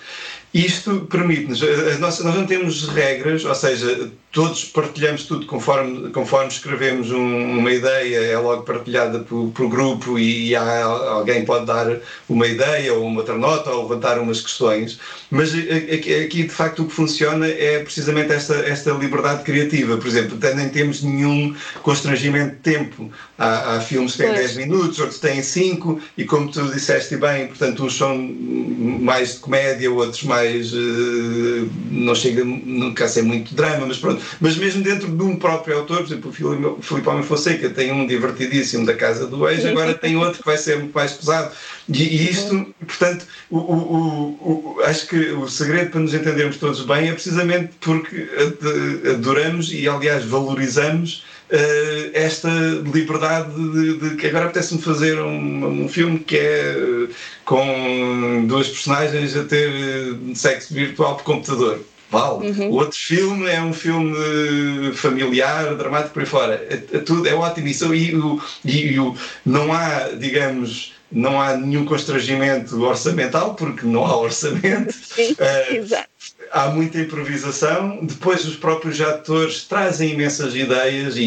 Isto 0.54 1.00
permite-nos, 1.11 1.61
eh, 1.64 1.99
nós, 1.99 2.20
nós 2.20 2.32
não 2.37 2.46
temos 2.46 2.88
regras, 2.88 3.44
ou 3.44 3.54
seja, 3.56 4.08
todos 4.30 4.64
partilhamos 4.64 5.25
tudo 5.25 5.46
conforme, 5.46 6.11
conforme 6.11 6.49
escrevemos 6.49 7.11
um, 7.11 7.58
uma 7.58 7.73
ideia, 7.73 8.18
é 8.18 8.38
logo 8.38 8.62
partilhada 8.62 9.18
por, 9.18 9.50
por 9.50 9.68
grupo 9.68 10.16
e, 10.16 10.54
há, 10.54 10.84
alguém 10.84 11.44
pode 11.44 11.66
dar 11.66 11.99
uma 12.28 12.46
ideia 12.46 12.94
ou 12.94 13.04
uma 13.04 13.20
outra 13.20 13.37
nota 13.37 13.70
ou 13.70 13.82
levantar 13.88 14.18
umas 14.20 14.40
questões, 14.40 15.00
mas 15.30 15.52
aqui, 15.54 16.14
aqui 16.25 16.42
de 16.44 16.49
facto 16.49 16.82
o 16.82 16.87
que 16.87 16.92
funciona 16.92 17.49
é 17.49 17.80
precisamente 17.80 18.32
esta, 18.32 18.54
esta 18.54 18.92
liberdade 18.92 19.42
criativa. 19.42 19.96
Por 19.96 20.06
exemplo, 20.06 20.38
nem 20.54 20.68
temos 20.68 21.02
nenhum 21.02 21.54
constrangimento 21.82 22.56
de 22.56 22.61
tempo. 22.61 23.11
Há, 23.38 23.76
há 23.76 23.80
filmes 23.80 24.12
que 24.12 24.18
têm 24.18 24.32
10 24.32 24.56
minutos, 24.56 24.99
outros 24.99 25.18
têm 25.18 25.42
5, 25.42 26.00
e 26.16 26.25
como 26.25 26.50
tu 26.50 26.68
disseste 26.73 27.16
bem, 27.16 27.49
portanto, 27.49 27.84
uns 27.84 27.96
são 27.96 28.16
mais 28.16 29.34
de 29.34 29.38
comédia, 29.40 29.90
outros 29.92 30.23
mais. 30.25 30.43
Uh, 30.72 31.70
não 31.90 32.14
chega 32.14 32.44
nunca 32.44 33.04
a 33.04 33.08
ser 33.08 33.22
muito 33.22 33.54
drama, 33.54 33.86
mas 33.86 33.98
pronto. 33.98 34.22
Mas 34.40 34.56
mesmo 34.56 34.82
dentro 34.82 35.08
de 35.08 35.22
um 35.22 35.36
próprio 35.36 35.78
autor, 35.78 35.98
por 35.98 36.06
exemplo, 36.06 36.76
o 36.78 36.82
Filipe 36.82 37.08
Homem 37.08 37.22
Fonseca 37.22 37.70
tem 37.70 37.92
um 37.92 38.06
divertidíssimo 38.06 38.84
da 38.86 38.94
Casa 38.94 39.26
do 39.26 39.48
Ex, 39.48 39.64
agora 39.64 39.94
tem 39.94 40.16
outro 40.16 40.40
que 40.40 40.46
vai 40.46 40.58
ser 40.58 40.78
muito 40.78 40.94
mais 40.94 41.12
pesado. 41.12 41.52
E, 41.88 42.02
e 42.02 42.30
isto, 42.30 42.74
portanto, 42.86 43.26
o, 43.50 43.58
o, 43.58 44.76
o, 44.76 44.80
acho 44.84 45.06
que 45.06 45.16
o 45.32 45.48
segredo 45.48 45.90
para 45.90 46.00
nos 46.00 46.14
entendermos 46.14 46.56
todos 46.56 46.82
bem 46.82 47.08
é 47.08 47.12
precisamente 47.12 47.72
porque 47.80 48.28
adoramos 49.10 49.72
e, 49.72 49.88
aliás, 49.88 50.24
valorizamos 50.24 51.24
uh, 51.50 52.10
esta 52.12 52.48
liberdade 52.92 53.52
de, 53.54 53.98
de 53.98 54.16
que 54.16 54.26
agora 54.26 54.46
apetece-me 54.46 54.80
fazer 54.80 55.18
um, 55.20 55.84
um, 55.84 55.88
filme 55.88 56.18
que 56.18 56.36
é 56.36 56.76
uh, 56.76 57.08
com 57.44 58.44
duas 58.46 58.68
personagens 58.68 59.36
a 59.36 59.44
ter 59.44 59.70
sexo 60.34 60.72
virtual 60.74 61.16
por 61.16 61.24
computador. 61.24 61.80
Vale. 62.10 62.50
Uhum. 62.50 62.70
O 62.70 62.74
outro 62.74 62.98
filme 62.98 63.48
é 63.48 63.60
um 63.60 63.72
filme 63.72 64.92
familiar, 64.94 65.74
dramático 65.74 66.14
por 66.14 66.20
aí 66.20 66.26
fora. 66.26 66.66
É, 66.70 66.74
é 66.74 66.98
tudo, 67.00 67.28
é 67.28 67.34
ótimo. 67.34 67.66
Isso, 67.66 67.92
e, 67.92 68.14
o, 68.14 68.40
e 68.64 68.98
o, 69.00 69.16
não 69.44 69.72
há, 69.72 70.10
digamos, 70.10 70.94
não 71.10 71.40
há 71.40 71.56
nenhum 71.56 71.84
constrangimento 71.84 72.80
orçamental, 72.82 73.54
porque 73.54 73.86
não 73.86 74.04
há 74.04 74.16
orçamento. 74.16 74.92
Sim, 74.92 75.32
uh, 75.32 75.74
exato. 75.74 76.08
Há 76.54 76.68
muita 76.68 77.00
improvisação. 77.00 77.99
Depois, 78.02 78.44
os 78.44 78.54
próprios 78.54 79.00
atores 79.00 79.64
trazem 79.64 80.12
imensas 80.12 80.54
ideias 80.54 81.16
e, 81.16 81.23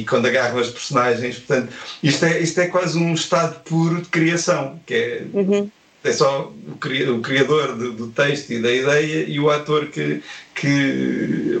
e, 0.00 0.04
quando 0.04 0.26
agarram 0.26 0.58
as 0.58 0.70
personagens. 0.70 1.38
Portanto, 1.38 1.72
isto 2.02 2.24
é, 2.24 2.40
isto 2.40 2.58
é 2.58 2.66
quase 2.68 2.96
um 2.98 3.12
estado 3.12 3.60
puro 3.64 4.00
de 4.00 4.08
criação, 4.08 4.80
que 4.86 4.94
é. 4.94 5.26
Uhum 5.34 5.70
é 6.04 6.12
só 6.12 6.52
o 6.70 7.20
criador 7.20 7.76
do 7.76 8.08
texto 8.08 8.50
e 8.50 8.60
da 8.60 8.72
ideia 8.72 9.24
e 9.28 9.38
o 9.38 9.50
ator 9.50 9.86
que, 9.86 10.20
que 10.54 11.60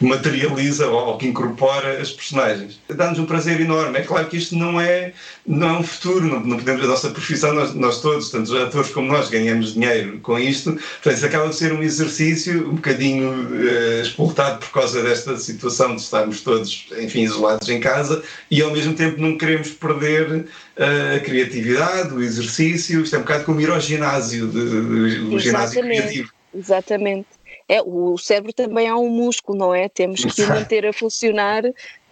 materializa 0.00 0.88
ou 0.88 1.16
que 1.16 1.26
incorpora 1.26 2.00
as 2.00 2.10
personagens. 2.10 2.80
Dá-nos 2.88 3.18
um 3.18 3.26
prazer 3.26 3.60
enorme. 3.60 3.98
É 3.98 4.02
claro 4.02 4.26
que 4.26 4.36
isto 4.36 4.56
não 4.56 4.80
é, 4.80 5.12
não 5.46 5.68
é 5.68 5.78
um 5.78 5.82
futuro, 5.82 6.26
não, 6.26 6.40
não 6.40 6.56
podemos, 6.58 6.84
a 6.84 6.88
nossa 6.88 7.10
profissão, 7.10 7.54
nós, 7.54 7.74
nós 7.74 8.00
todos, 8.00 8.30
tanto 8.30 8.52
os 8.52 8.60
atores 8.60 8.90
como 8.90 9.08
nós, 9.08 9.30
ganhamos 9.30 9.74
dinheiro 9.74 10.18
com 10.20 10.38
isto. 10.38 10.72
Portanto, 10.72 11.16
isso 11.16 11.26
acaba 11.26 11.48
de 11.48 11.56
ser 11.56 11.72
um 11.72 11.82
exercício 11.82 12.68
um 12.68 12.74
bocadinho 12.74 13.30
uh, 13.30 14.02
expultado 14.02 14.58
por 14.58 14.70
causa 14.70 15.02
desta 15.02 15.36
situação 15.38 15.94
de 15.94 16.02
estarmos 16.02 16.40
todos, 16.42 16.88
enfim, 16.98 17.22
isolados 17.22 17.68
em 17.68 17.80
casa 17.80 18.22
e 18.50 18.60
ao 18.62 18.72
mesmo 18.72 18.94
tempo 18.94 19.20
não 19.20 19.38
queremos 19.38 19.70
perder 19.70 20.30
uh, 20.30 21.16
a 21.16 21.20
criatividade, 21.20 22.12
o 22.12 22.22
exercício. 22.22 23.02
Isto 23.02 23.16
é 23.16 23.18
um 23.18 23.22
bocado 23.22 23.44
como 23.44 23.60
ir 23.60 23.70
ao 23.70 23.80
ginásio, 23.80 24.48
de, 24.48 24.68
de, 24.68 25.34
o 25.34 25.38
ginásio 25.38 25.82
criativo. 25.82 26.30
Exatamente. 26.54 27.26
É, 27.68 27.80
o 27.82 28.16
cérebro 28.18 28.52
também 28.52 28.86
é 28.86 28.94
um 28.94 29.08
músculo, 29.08 29.58
não 29.58 29.74
é? 29.74 29.88
Temos 29.88 30.24
que 30.24 30.42
o 30.42 30.48
manter 30.48 30.86
a 30.86 30.92
funcionar 30.92 31.62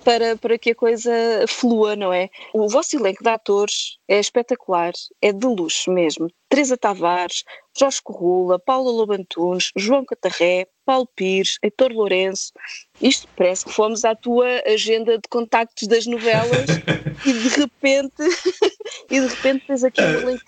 para, 0.04 0.36
para 0.36 0.58
que 0.58 0.70
a 0.70 0.74
coisa 0.74 1.12
flua, 1.48 1.96
não 1.96 2.12
é? 2.12 2.28
O 2.52 2.68
vosso 2.68 2.96
elenco 2.96 3.22
de 3.22 3.30
atores 3.30 3.98
é 4.08 4.18
espetacular, 4.18 4.92
é 5.20 5.32
de 5.32 5.46
luxo 5.46 5.90
mesmo. 5.90 6.28
Teresa 6.48 6.76
Tavares, 6.76 7.44
Jorge 7.78 8.00
Corrula, 8.02 8.58
Paula 8.58 8.90
Lobantunes, 8.90 9.70
João 9.76 10.04
Catarré, 10.04 10.66
Paulo 10.84 11.08
Pires, 11.14 11.58
Heitor 11.62 11.92
Lourenço. 11.92 12.52
Isto 13.00 13.28
parece 13.36 13.64
que 13.64 13.72
fomos 13.72 14.04
à 14.04 14.14
tua 14.14 14.62
agenda 14.66 15.16
de 15.16 15.28
contactos 15.30 15.88
das 15.88 16.06
novelas 16.06 16.66
e 17.24 17.32
de 17.32 17.48
repente 17.48 18.14
e 19.10 19.20
de 19.20 19.26
repente 19.26 19.66
tens 19.66 19.84
aqui 19.84 20.02
um 20.02 20.20
elenco. 20.20 20.44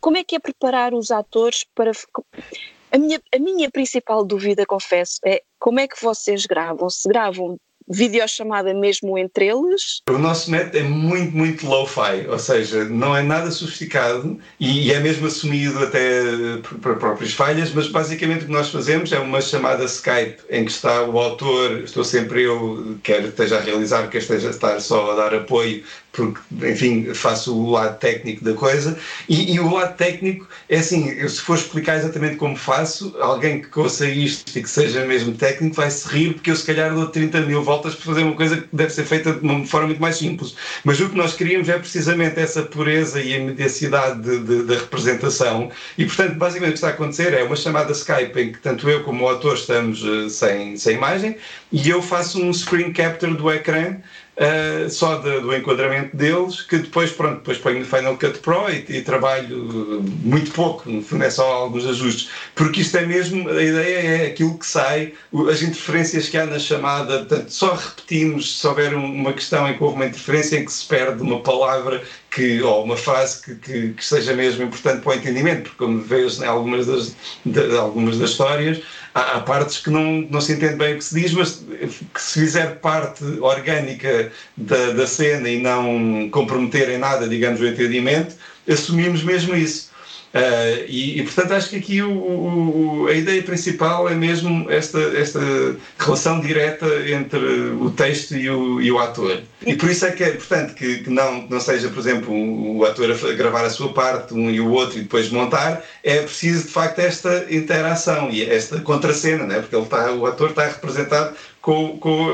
Como 0.00 0.16
é 0.16 0.24
que 0.24 0.36
é 0.36 0.38
preparar 0.38 0.94
os 0.94 1.10
atores 1.10 1.64
para 1.74 1.92
a 2.96 2.98
minha, 2.98 3.20
a 3.34 3.38
minha 3.38 3.70
principal 3.70 4.24
dúvida, 4.24 4.64
confesso, 4.64 5.18
é 5.24 5.42
como 5.58 5.78
é 5.78 5.86
que 5.86 6.02
vocês 6.02 6.46
gravam? 6.46 6.88
Se 6.88 7.06
gravam 7.06 7.58
videochamada 7.88 8.74
mesmo 8.74 9.16
entre 9.16 9.46
eles? 9.46 10.00
O 10.08 10.18
nosso 10.18 10.50
método 10.50 10.78
é 10.78 10.82
muito, 10.82 11.36
muito 11.36 11.66
low-fi, 11.66 12.26
ou 12.28 12.38
seja, 12.38 12.84
não 12.84 13.16
é 13.16 13.22
nada 13.22 13.50
sofisticado 13.50 14.38
e 14.58 14.92
é 14.92 14.98
mesmo 14.98 15.26
assumido 15.26 15.78
até 15.78 16.20
para 16.80 16.96
próprias 16.96 17.32
falhas, 17.32 17.72
mas 17.72 17.86
basicamente 17.86 18.42
o 18.42 18.46
que 18.46 18.52
nós 18.52 18.70
fazemos 18.70 19.12
é 19.12 19.20
uma 19.20 19.40
chamada 19.40 19.84
Skype 19.84 20.38
em 20.50 20.64
que 20.64 20.72
está 20.72 21.04
o 21.04 21.18
autor, 21.18 21.82
estou 21.84 22.02
sempre 22.02 22.42
eu, 22.42 22.98
quer 23.04 23.22
esteja 23.22 23.58
a 23.58 23.60
realizar, 23.60 24.08
quer 24.08 24.18
esteja 24.18 24.48
a 24.48 24.50
estar 24.50 24.80
só 24.80 25.12
a 25.12 25.14
dar 25.14 25.34
apoio 25.34 25.84
porque, 26.16 26.40
enfim, 26.66 27.12
faço 27.12 27.54
o 27.54 27.70
lado 27.70 27.98
técnico 27.98 28.42
da 28.42 28.54
coisa. 28.54 28.98
E, 29.28 29.54
e, 29.54 29.60
o 29.60 29.70
lado 29.70 29.94
técnico 29.96 30.48
é 30.68 30.78
assim: 30.78 31.10
eu, 31.10 31.28
se 31.28 31.42
for 31.42 31.58
explicar 31.58 31.98
exatamente 31.98 32.36
como 32.36 32.56
faço, 32.56 33.14
alguém 33.20 33.60
que 33.60 33.78
ouça 33.78 34.08
isto 34.08 34.58
e 34.58 34.62
que 34.62 34.70
seja 34.70 35.04
mesmo 35.04 35.34
técnico 35.34 35.76
vai 35.76 35.90
se 35.90 36.08
rir, 36.08 36.32
porque 36.34 36.50
eu, 36.50 36.56
se 36.56 36.64
calhar, 36.64 36.94
dou 36.94 37.06
30 37.08 37.42
mil 37.42 37.62
voltas 37.62 37.94
para 37.94 38.06
fazer 38.06 38.22
uma 38.22 38.34
coisa 38.34 38.56
que 38.56 38.68
deve 38.72 38.90
ser 38.90 39.04
feita 39.04 39.34
de 39.34 39.40
uma 39.40 39.66
forma 39.66 39.88
muito 39.88 40.00
mais 40.00 40.16
simples. 40.16 40.56
Mas 40.82 40.98
o 41.00 41.10
que 41.10 41.16
nós 41.16 41.34
queríamos 41.34 41.68
é 41.68 41.78
precisamente 41.78 42.40
essa 42.40 42.62
pureza 42.62 43.20
e 43.20 43.34
a 43.34 43.36
imediacidade 43.36 44.38
da 44.40 44.74
representação. 44.74 45.70
E, 45.98 46.06
portanto, 46.06 46.34
basicamente 46.36 46.70
o 46.70 46.72
que 46.72 46.78
está 46.78 46.88
a 46.88 46.90
acontecer 46.92 47.34
é 47.34 47.42
uma 47.42 47.56
chamada 47.56 47.92
Skype 47.92 48.40
em 48.40 48.52
que 48.52 48.58
tanto 48.58 48.88
eu 48.88 49.02
como 49.04 49.24
o 49.24 49.28
autor 49.28 49.54
estamos 49.54 50.02
uh, 50.02 50.30
sem, 50.30 50.76
sem 50.78 50.96
imagem 50.96 51.36
e 51.72 51.88
eu 51.88 52.00
faço 52.00 52.42
um 52.42 52.52
screen 52.52 52.92
capture 52.92 53.34
do 53.34 53.50
ecrã 53.50 53.96
uh, 54.36 54.88
só 54.90 55.16
de, 55.16 55.40
do 55.40 55.54
enquadramento 55.54 56.16
deles, 56.16 56.62
que 56.62 56.78
depois, 56.78 57.10
pronto, 57.10 57.36
depois 57.38 57.58
ponho 57.58 57.80
no 57.80 57.84
Final 57.84 58.16
Cut 58.16 58.38
Pro 58.38 58.68
e, 58.70 58.84
e, 58.88 59.02
trabalho 59.02 60.02
muito 60.22 60.50
pouco, 60.52 60.88
no 60.88 61.02
fundo 61.02 61.24
é 61.24 61.30
só 61.30 61.50
alguns 61.50 61.86
ajustes, 61.86 62.28
porque 62.54 62.80
isto 62.80 62.96
é 62.96 63.06
mesmo, 63.06 63.48
a 63.48 63.62
ideia 63.62 63.98
é 63.98 64.26
aquilo 64.26 64.58
que 64.58 64.66
sai, 64.66 65.12
as 65.50 65.62
interferências 65.62 66.28
que 66.28 66.36
há 66.36 66.46
na 66.46 66.58
chamada, 66.58 67.18
portanto, 67.18 67.50
só 67.50 67.74
repetimos 67.74 68.58
se 68.58 68.66
houver 68.66 68.94
uma 68.94 69.32
questão 69.32 69.68
em 69.68 69.76
que 69.76 69.82
houve 69.82 69.96
uma 69.96 70.06
interferência 70.06 70.58
em 70.58 70.64
que 70.64 70.72
se 70.72 70.86
perde 70.86 71.22
uma 71.22 71.40
palavra 71.40 72.02
que, 72.36 72.62
ou 72.62 72.84
uma 72.84 72.98
frase 72.98 73.42
que, 73.42 73.54
que, 73.54 73.88
que 73.94 74.04
seja 74.04 74.34
mesmo 74.34 74.62
importante 74.62 75.00
para 75.00 75.12
o 75.12 75.14
entendimento, 75.14 75.70
porque 75.70 75.78
como 75.78 76.02
vês 76.02 76.38
em 76.38 76.44
algumas 76.44 76.86
das, 76.86 77.16
de, 77.46 77.74
algumas 77.78 78.18
das 78.18 78.28
histórias, 78.28 78.82
há, 79.14 79.38
há, 79.38 79.40
partes 79.40 79.78
que 79.78 79.88
não, 79.88 80.20
não 80.30 80.38
se 80.38 80.52
entende 80.52 80.76
bem 80.76 80.92
o 80.92 80.98
que 80.98 81.04
se 81.04 81.18
diz, 81.18 81.32
mas 81.32 81.64
que 82.12 82.20
se 82.20 82.40
fizer 82.40 82.78
parte 82.80 83.24
orgânica 83.40 84.30
da, 84.54 84.92
da 84.92 85.06
cena 85.06 85.48
e 85.48 85.62
não 85.62 86.28
comprometer 86.30 86.90
em 86.90 86.98
nada, 86.98 87.26
digamos, 87.26 87.58
o 87.58 87.66
entendimento, 87.66 88.34
assumimos 88.68 89.22
mesmo 89.22 89.56
isso. 89.56 89.90
Uh, 90.36 90.84
e, 90.86 91.18
e, 91.18 91.22
portanto 91.22 91.52
acho 91.52 91.70
que 91.70 91.76
aqui 91.76 92.02
o, 92.02 92.10
o, 92.10 93.06
a 93.08 93.14
ideia 93.14 93.42
principal 93.42 94.06
é 94.06 94.14
mesmo 94.14 94.70
esta, 94.70 95.00
esta 95.00 95.40
relação 95.98 96.40
direta 96.40 96.86
entre 97.08 97.38
o 97.80 97.90
texto 97.90 98.36
e 98.36 98.50
o, 98.50 98.78
e 98.78 98.92
o 98.92 98.98
ator. 98.98 99.40
E 99.64 99.74
por 99.74 99.88
isso 99.88 100.04
é 100.04 100.10
que 100.10 100.22
é 100.22 100.28
importante 100.30 100.74
que, 100.74 100.98
que 100.98 101.08
não, 101.08 101.46
não 101.48 101.58
seja, 101.58 101.88
por 101.88 102.00
exemplo, 102.00 102.34
o, 102.34 102.84
ator 102.84 103.10
a 103.10 103.32
gravar 103.32 103.64
a 103.64 103.70
sua 103.70 103.94
parte, 103.94 104.34
um 104.34 104.50
e 104.50 104.60
o 104.60 104.70
outro, 104.72 104.98
e 104.98 105.02
depois 105.02 105.30
montar, 105.30 105.82
é 106.04 106.20
preciso 106.20 106.66
de 106.66 106.72
facto 106.72 106.98
esta 106.98 107.46
interação 107.48 108.28
e 108.30 108.44
esta 108.44 108.78
contracena, 108.80 109.44
né? 109.44 109.60
porque 109.60 109.74
ele 109.74 109.84
está, 109.84 110.12
o 110.12 110.26
ator 110.26 110.50
está 110.50 110.66
representado 110.66 111.34
com, 111.62 111.96
com, 111.96 112.28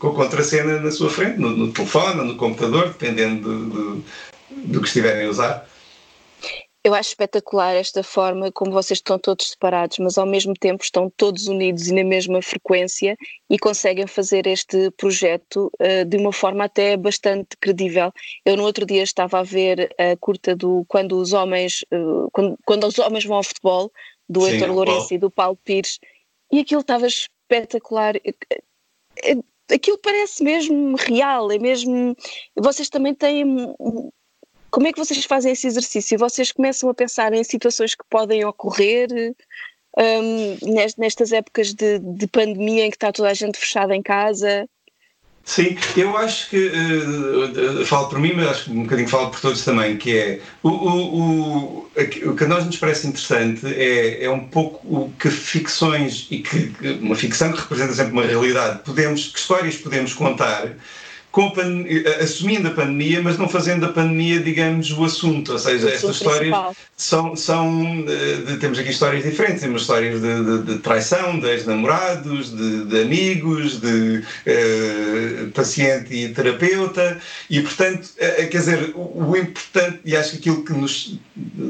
com 0.00 0.08
a 0.08 0.14
contracena 0.14 0.80
na 0.80 0.90
sua 0.90 1.08
frente, 1.08 1.38
no, 1.38 1.50
no 1.50 1.72
telefone, 1.72 2.26
no 2.26 2.36
computador, 2.36 2.88
dependendo 2.88 3.48
do, 3.48 3.64
do, 3.66 4.04
do 4.50 4.80
que 4.80 4.88
estiverem 4.88 5.26
a 5.26 5.30
usar. 5.30 5.73
Eu 6.84 6.92
acho 6.92 7.08
espetacular 7.08 7.74
esta 7.74 8.02
forma 8.02 8.52
como 8.52 8.70
vocês 8.70 8.98
estão 8.98 9.18
todos 9.18 9.48
separados, 9.48 9.98
mas 10.00 10.18
ao 10.18 10.26
mesmo 10.26 10.52
tempo 10.52 10.84
estão 10.84 11.08
todos 11.16 11.46
unidos 11.46 11.88
e 11.88 11.94
na 11.94 12.04
mesma 12.04 12.42
frequência 12.42 13.16
e 13.48 13.58
conseguem 13.58 14.06
fazer 14.06 14.46
este 14.46 14.90
projeto 14.90 15.72
uh, 15.80 16.04
de 16.04 16.18
uma 16.18 16.30
forma 16.30 16.64
até 16.64 16.94
bastante 16.94 17.56
credível. 17.58 18.12
Eu 18.44 18.58
no 18.58 18.64
outro 18.64 18.84
dia 18.84 19.02
estava 19.02 19.38
a 19.38 19.42
ver 19.42 19.94
a 19.98 20.14
curta 20.18 20.54
do 20.54 20.84
Quando 20.86 21.18
os 21.18 21.32
Homens, 21.32 21.86
uh, 21.90 22.28
quando, 22.30 22.58
quando, 22.66 22.86
os 22.86 22.98
Homens 22.98 23.24
vão 23.24 23.38
ao 23.38 23.42
futebol, 23.42 23.90
do 24.28 24.46
Heitor 24.46 24.70
Lourenço 24.70 25.14
e 25.14 25.18
do 25.18 25.30
Paulo 25.30 25.58
Pires, 25.64 25.98
e 26.52 26.58
aquilo 26.58 26.82
estava 26.82 27.06
espetacular. 27.06 28.14
Eh, 28.16 29.36
aquilo 29.72 29.98
parece 29.98 30.44
mesmo 30.44 30.96
real, 30.96 31.50
é 31.50 31.58
mesmo. 31.58 32.14
Vocês 32.56 32.90
também 32.90 33.14
têm 33.14 33.74
como 34.74 34.88
é 34.88 34.92
que 34.92 34.98
vocês 34.98 35.24
fazem 35.24 35.52
esse 35.52 35.68
exercício? 35.68 36.18
Vocês 36.18 36.50
começam 36.50 36.90
a 36.90 36.94
pensar 36.94 37.32
em 37.32 37.44
situações 37.44 37.94
que 37.94 38.02
podem 38.10 38.44
ocorrer 38.44 39.08
um, 39.96 40.58
nestas 40.98 41.30
épocas 41.30 41.72
de, 41.72 42.00
de, 42.00 42.26
pandemia 42.26 42.84
em 42.84 42.90
que 42.90 42.96
está 42.96 43.12
toda 43.12 43.30
a 43.30 43.34
gente 43.34 43.56
fechada 43.56 43.94
em 43.94 44.02
casa? 44.02 44.68
Sim, 45.44 45.76
eu 45.96 46.16
acho 46.16 46.50
que, 46.50 46.72
uh, 46.72 47.86
falo 47.86 48.08
por 48.08 48.18
mim, 48.18 48.32
mas 48.34 48.48
acho 48.48 48.64
que 48.64 48.70
um 48.72 48.82
bocadinho 48.82 49.08
falo 49.08 49.30
por 49.30 49.40
todos 49.40 49.64
também, 49.64 49.96
que 49.96 50.18
é 50.18 50.40
o, 50.60 50.70
o, 50.70 51.18
o, 51.20 51.90
o 52.30 52.34
que 52.34 52.44
a 52.44 52.48
nós 52.48 52.64
nos 52.64 52.76
parece 52.76 53.06
interessante 53.06 53.64
é, 53.72 54.24
é 54.24 54.30
um 54.30 54.48
pouco 54.48 54.84
o 54.88 55.12
que 55.20 55.30
ficções 55.30 56.26
e 56.32 56.38
que 56.38 56.74
uma 57.00 57.14
ficção 57.14 57.52
que 57.52 57.60
representa 57.60 57.92
sempre 57.92 58.12
uma 58.12 58.26
realidade, 58.26 58.80
podemos, 58.84 59.28
que 59.28 59.38
histórias 59.38 59.76
podemos 59.76 60.14
contar 60.14 60.74
assumindo 62.22 62.68
a 62.68 62.70
pandemia, 62.70 63.20
mas 63.20 63.36
não 63.36 63.48
fazendo 63.48 63.86
a 63.86 63.88
pandemia, 63.88 64.38
digamos, 64.38 64.90
o 64.92 65.04
assunto. 65.04 65.52
Ou 65.52 65.58
seja, 65.58 65.88
estas 65.88 66.16
histórias 66.16 66.54
são. 66.96 67.34
são 67.34 68.04
de, 68.04 68.56
temos 68.58 68.78
aqui 68.78 68.90
histórias 68.90 69.24
diferentes. 69.24 69.62
Temos 69.62 69.82
histórias 69.82 70.20
de, 70.20 70.44
de, 70.44 70.62
de 70.62 70.78
traição, 70.78 71.40
de 71.40 71.48
ex-namorados, 71.48 72.54
de, 72.54 73.00
amigos, 73.00 73.80
de 73.80 74.22
uh, 74.46 75.50
paciente 75.50 76.14
e 76.14 76.28
terapeuta. 76.28 77.20
E, 77.50 77.60
portanto, 77.60 78.04
uh, 78.04 78.48
quer 78.48 78.58
dizer, 78.58 78.92
o, 78.94 79.30
o, 79.30 79.36
importante, 79.36 80.00
e 80.04 80.16
acho 80.16 80.32
que 80.32 80.36
aquilo 80.36 80.64
que 80.64 80.72
nos, 80.72 81.18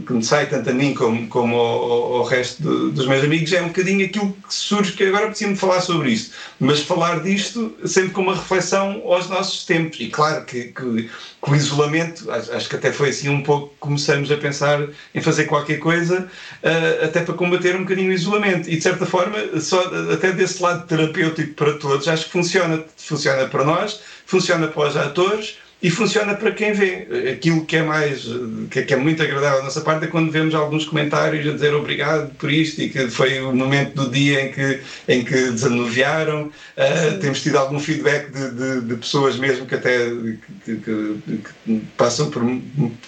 que 0.02 0.12
nos 0.12 0.26
sai 0.26 0.46
tanto 0.46 0.70
a 0.70 0.72
mim 0.72 0.94
como, 0.94 1.28
como 1.28 1.56
ao, 1.56 2.14
ao 2.16 2.24
resto 2.24 2.90
dos 2.90 3.06
meus 3.06 3.24
amigos, 3.24 3.52
é 3.52 3.62
um 3.62 3.68
bocadinho 3.68 4.06
aquilo 4.06 4.32
que 4.32 4.54
surge, 4.54 4.92
que 4.92 5.04
agora 5.04 5.28
preciso 5.28 5.56
falar 5.56 5.80
sobre 5.80 6.10
isto, 6.10 6.34
mas 6.58 6.80
falar 6.80 7.20
disto 7.20 7.74
sempre 7.84 8.10
com 8.10 8.22
uma 8.22 8.34
reflexão 8.34 9.02
aos 9.04 9.28
nossos 9.28 9.64
tempos. 9.64 10.00
E 10.00 10.08
claro 10.08 10.44
que, 10.44 10.64
que, 10.64 11.10
que 11.42 11.50
o 11.50 11.54
isolamento, 11.54 12.30
acho, 12.30 12.68
que 12.68 12.76
até 12.76 12.92
foi 12.92 13.10
assim 13.10 13.28
um 13.28 13.42
pouco 13.42 13.74
começamos 13.80 14.30
a 14.30 14.36
pensar 14.36 14.86
em 15.14 15.20
fazer 15.20 15.44
qualquer 15.44 15.78
coisa 15.78 16.28
uh, 16.62 17.04
até 17.04 17.20
para 17.20 17.34
combater 17.34 17.76
um 17.76 17.80
bocadinho 17.80 18.10
o 18.10 18.12
isolamento. 18.12 18.68
E 18.68 18.76
de 18.76 18.82
certa 18.82 19.06
forma, 19.06 19.38
só, 19.60 19.82
até 20.12 20.32
desse 20.32 20.62
lado 20.62 20.86
terapêutico 20.86 21.54
para 21.54 21.74
todos, 21.74 22.08
acho 22.08 22.26
que 22.26 22.30
funciona. 22.30 22.84
Funciona 22.96 23.46
para 23.48 23.64
nós, 23.64 24.00
funciona 24.26 24.66
para 24.68 24.88
os 24.88 24.96
atores 24.96 25.58
e 25.84 25.90
funciona 25.90 26.34
para 26.34 26.50
quem 26.50 26.72
vê. 26.72 27.06
Aquilo 27.30 27.66
que 27.66 27.76
é 27.76 27.82
mais, 27.82 28.24
que 28.70 28.94
é 28.94 28.96
muito 28.96 29.22
agradável 29.22 29.58
da 29.58 29.64
nossa 29.64 29.82
parte 29.82 30.06
é 30.06 30.06
quando 30.06 30.32
vemos 30.32 30.54
alguns 30.54 30.86
comentários 30.86 31.46
a 31.46 31.52
dizer 31.52 31.74
obrigado 31.74 32.34
por 32.36 32.50
isto 32.50 32.80
e 32.80 32.88
que 32.88 33.10
foi 33.10 33.42
o 33.42 33.54
momento 33.54 33.94
do 33.94 34.10
dia 34.10 34.46
em 34.46 34.50
que, 34.50 34.80
em 35.06 35.22
que 35.22 35.50
desanuviaram. 35.50 36.44
Uh, 36.46 37.18
temos 37.20 37.42
tido 37.42 37.58
algum 37.58 37.78
feedback 37.78 38.32
de, 38.32 38.50
de, 38.52 38.80
de 38.80 38.94
pessoas 38.96 39.36
mesmo 39.36 39.66
que 39.66 39.74
até 39.74 40.08
que, 40.64 40.76
que, 40.76 41.20
que, 41.66 41.82
passam 41.98 42.30
por 42.30 42.42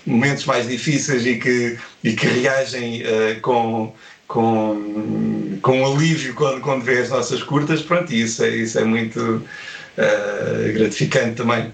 momentos 0.05 0.45
mais 0.45 0.69
difíceis 0.69 1.25
e 1.25 1.37
que, 1.37 1.79
e 2.05 2.13
que 2.13 2.27
reagem 2.27 3.05
uh, 3.05 3.41
com 3.41 3.95
com, 4.29 5.59
com 5.63 5.87
alívio 5.87 6.35
quando, 6.35 6.61
quando 6.61 6.83
vê 6.83 6.99
as 6.99 7.09
nossas 7.09 7.43
curtas, 7.43 7.81
pronto, 7.81 8.13
isso 8.13 8.45
é, 8.45 8.49
isso 8.51 8.79
é 8.79 8.85
muito 8.85 9.21
uh, 9.23 10.73
gratificante 10.75 11.37
também. 11.37 11.73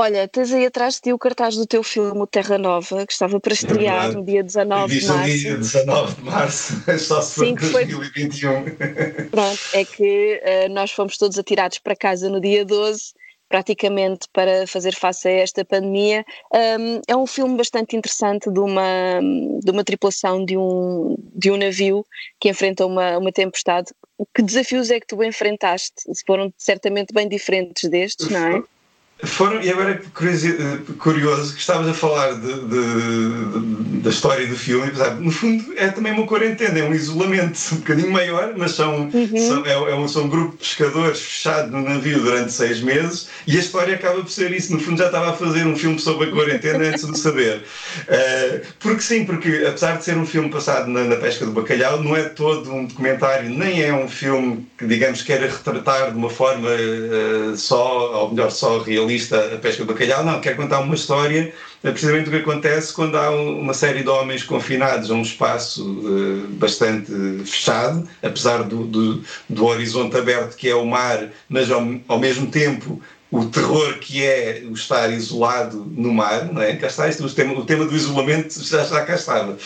Olha, 0.00 0.28
tens 0.28 0.52
aí 0.52 0.64
atrás 0.64 0.94
de 0.94 1.00
ti 1.00 1.12
o 1.12 1.18
cartaz 1.18 1.56
do 1.56 1.66
teu 1.66 1.82
filme 1.82 2.24
Terra 2.28 2.56
Nova, 2.56 3.04
que 3.04 3.12
estava 3.12 3.40
para 3.40 3.52
estrear 3.52 4.12
é 4.12 4.12
no 4.12 4.24
dia 4.24 4.44
19 4.44 4.96
de 4.96 5.06
março. 5.06 5.38
dia 5.38 5.56
19 5.56 6.14
de 6.14 6.22
março, 6.22 6.98
só 7.00 7.20
se 7.20 7.34
for 7.34 7.52
2021. 7.56 8.64
Pronto, 9.28 9.58
é 9.72 9.84
que 9.84 10.40
uh, 10.40 10.72
nós 10.72 10.92
fomos 10.92 11.18
todos 11.18 11.36
atirados 11.36 11.80
para 11.80 11.96
casa 11.96 12.30
no 12.30 12.40
dia 12.40 12.64
12, 12.64 13.12
praticamente 13.48 14.28
para 14.32 14.68
fazer 14.68 14.94
face 14.94 15.26
a 15.26 15.32
esta 15.32 15.64
pandemia. 15.64 16.24
Um, 16.54 17.00
é 17.08 17.16
um 17.16 17.26
filme 17.26 17.56
bastante 17.56 17.96
interessante 17.96 18.48
de 18.48 18.60
uma, 18.60 19.20
de 19.60 19.70
uma 19.72 19.82
tripulação 19.82 20.44
de 20.44 20.56
um, 20.56 21.16
de 21.34 21.50
um 21.50 21.56
navio 21.56 22.06
que 22.38 22.48
enfrenta 22.48 22.86
uma, 22.86 23.18
uma 23.18 23.32
tempestade. 23.32 23.92
Que 24.32 24.42
desafios 24.42 24.92
é 24.92 25.00
que 25.00 25.08
tu 25.08 25.24
enfrentaste? 25.24 26.04
Foram 26.24 26.54
certamente 26.56 27.12
bem 27.12 27.28
diferentes 27.28 27.90
destes, 27.90 28.30
não 28.30 28.46
é? 28.46 28.62
Foram, 29.24 29.60
e 29.60 29.68
agora 29.68 29.90
é 29.90 30.92
curioso 30.96 31.52
que 31.52 31.60
estavas 31.60 31.88
a 31.88 31.94
falar 31.94 32.34
de, 32.34 32.54
de, 32.68 34.00
da 34.00 34.10
história 34.10 34.46
do 34.46 34.56
filme, 34.56 34.86
apesar, 34.86 35.16
no 35.16 35.32
fundo 35.32 35.74
é 35.76 35.88
também 35.88 36.12
uma 36.12 36.24
quarentena, 36.24 36.78
é 36.78 36.84
um 36.84 36.94
isolamento 36.94 37.58
um 37.72 37.78
bocadinho 37.78 38.12
maior, 38.12 38.54
mas 38.56 38.72
são, 38.72 39.10
uhum. 39.12 39.36
são, 39.36 39.66
é, 39.66 39.72
é, 39.72 39.94
um, 39.96 40.06
são 40.06 40.24
um 40.24 40.28
grupo 40.28 40.52
de 40.52 40.58
pescadores 40.58 41.20
fechado 41.20 41.72
no 41.72 41.82
navio 41.82 42.20
durante 42.20 42.52
seis 42.52 42.80
meses 42.80 43.28
e 43.44 43.56
a 43.56 43.60
história 43.60 43.96
acaba 43.96 44.22
por 44.22 44.30
ser 44.30 44.52
isso. 44.52 44.72
No 44.72 44.78
fundo 44.78 44.98
já 44.98 45.06
estava 45.06 45.30
a 45.30 45.32
fazer 45.32 45.66
um 45.66 45.76
filme 45.76 45.98
sobre 45.98 46.28
a 46.28 46.30
quarentena 46.30 46.84
antes 46.84 47.04
de 47.04 47.18
saber. 47.18 47.64
Uh, 48.02 48.66
porque 48.78 49.00
sim, 49.00 49.24
porque 49.24 49.64
apesar 49.66 49.96
de 49.96 50.04
ser 50.04 50.16
um 50.16 50.26
filme 50.26 50.48
passado 50.48 50.88
na, 50.88 51.02
na, 51.02 51.16
pesca 51.16 51.44
do 51.44 51.50
bacalhau, 51.50 52.00
não 52.00 52.14
é 52.14 52.22
todo 52.22 52.72
um 52.72 52.84
documentário, 52.84 53.50
nem 53.50 53.82
é 53.82 53.92
um 53.92 54.08
filme 54.08 54.64
que 54.78 54.86
digamos 54.86 55.22
queira 55.22 55.48
retratar 55.48 56.12
de 56.12 56.16
uma 56.16 56.30
forma 56.30 56.68
uh, 56.68 57.56
só, 57.56 58.22
ou 58.22 58.30
melhor, 58.30 58.52
só 58.52 58.78
real 58.78 59.07
jornalista 59.08 59.54
a 59.54 59.58
pesca 59.58 59.84
do 59.84 59.92
bacalhau, 59.92 60.24
não, 60.24 60.40
quer 60.40 60.54
contar 60.54 60.80
uma 60.80 60.94
história 60.94 61.52
é 61.82 61.90
precisamente 61.90 62.28
o 62.28 62.32
que 62.32 62.38
acontece 62.38 62.92
quando 62.92 63.16
há 63.16 63.30
uma 63.30 63.72
série 63.72 64.02
de 64.02 64.08
homens 64.08 64.42
confinados 64.42 65.10
a 65.10 65.14
um 65.14 65.22
espaço 65.22 65.84
uh, 65.84 66.48
bastante 66.54 67.10
fechado, 67.44 68.08
apesar 68.22 68.64
do, 68.64 68.84
do, 68.84 69.22
do, 69.48 69.64
horizonte 69.64 70.16
aberto 70.16 70.56
que 70.56 70.68
é 70.68 70.74
o 70.74 70.84
mar, 70.84 71.28
mas 71.48 71.70
ao, 71.70 71.80
ao 72.08 72.18
mesmo 72.18 72.48
tempo 72.48 73.00
o 73.30 73.44
terror 73.44 73.98
que 73.98 74.24
é 74.24 74.62
o 74.68 74.72
estar 74.72 75.12
isolado 75.12 75.86
no 75.94 76.12
mar, 76.12 76.50
não 76.50 76.62
é? 76.62 76.74
Cá 76.76 76.86
está, 76.86 77.08
isto, 77.08 77.24
o, 77.24 77.30
tema, 77.30 77.52
o 77.52 77.64
tema 77.64 77.84
do 77.84 77.94
isolamento 77.94 78.62
já, 78.64 78.82
já 78.84 79.04
cá 79.04 79.14
estava. 79.14 79.58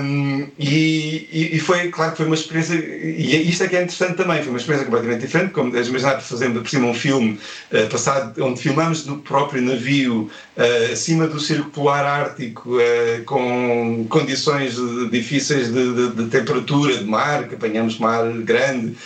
Um, 0.00 0.48
e, 0.56 1.50
e, 1.52 1.58
foi, 1.58 1.88
claro 1.90 2.14
foi 2.14 2.26
uma 2.26 2.36
experiência, 2.36 2.74
e 2.74 3.48
isto 3.48 3.64
é 3.64 3.68
que 3.68 3.76
é 3.76 3.82
interessante 3.82 4.16
também, 4.16 4.40
foi 4.40 4.50
uma 4.50 4.58
experiência 4.58 4.86
completamente 4.86 5.22
diferente, 5.22 5.50
como 5.52 5.72
deves 5.72 5.88
imaginar, 5.88 6.20
fazendo 6.20 6.60
por 6.60 6.68
cima 6.68 6.86
um 6.86 6.94
filme 6.94 7.40
uh, 7.72 7.88
passado, 7.88 8.40
onde 8.44 8.60
filmamos 8.60 9.04
no 9.04 9.18
próprio 9.18 9.60
navio, 9.62 10.30
uh, 10.56 10.92
acima 10.92 11.26
do 11.26 11.40
Círculo 11.40 11.70
Polar 11.70 12.06
Ártico, 12.06 12.76
uh, 12.76 13.24
com 13.24 14.06
condições 14.08 14.76
difíceis 15.10 15.72
de, 15.72 15.92
de, 15.92 16.10
de, 16.10 16.26
temperatura, 16.26 16.96
de 16.96 17.04
mar, 17.04 17.48
que 17.48 17.56
apanhamos 17.56 17.98
mar 17.98 18.30
grande, 18.44 18.96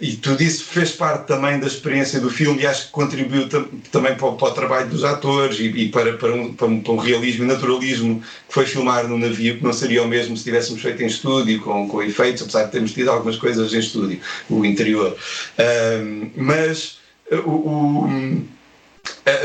e 0.00 0.14
tudo 0.16 0.42
isso 0.42 0.64
fez 0.64 0.92
parte 0.92 1.26
também 1.26 1.60
da 1.60 1.66
experiência 1.66 2.18
do 2.20 2.30
filme 2.30 2.62
e 2.62 2.66
acho 2.66 2.86
que 2.86 2.92
contribuiu 2.92 3.48
também 3.92 4.14
para 4.16 4.26
o, 4.26 4.36
para 4.36 4.48
o, 4.48 4.52
trabalho 4.52 4.88
dos 4.88 5.04
atores 5.04 5.60
e, 5.60 5.64
e 5.64 5.88
para, 5.90 6.14
para, 6.14 6.34
um, 6.34 6.54
para, 6.54 6.66
um, 6.66 6.80
para, 6.80 6.92
um, 6.92 6.96
realismo 6.96 7.44
e 7.44 7.46
naturalismo 7.46 8.20
que 8.48 8.54
foi 8.54 8.64
filmar 8.64 9.06
no 9.06 9.18
navio, 9.18 9.58
que 9.58 9.64
não 9.64 9.72
seria 9.72 10.02
o 10.02 10.08
mesmo 10.08 10.36
se 10.36 10.44
tivéssemos 10.44 10.80
feito 10.80 11.02
em 11.02 11.06
estúdio, 11.06 11.60
com, 11.60 11.86
com 11.86 12.02
efeitos, 12.02 12.42
apesar 12.42 12.64
de 12.64 12.72
termos 12.72 12.92
tido 12.92 13.10
algumas 13.10 13.36
coisas 13.36 13.74
em 13.74 13.78
estúdio, 13.78 14.20
o 14.48 14.64
interior. 14.64 15.16
Um, 15.58 16.30
mas 16.36 16.98
o, 17.30 17.50
o 17.50 18.08
eh, 18.08 18.59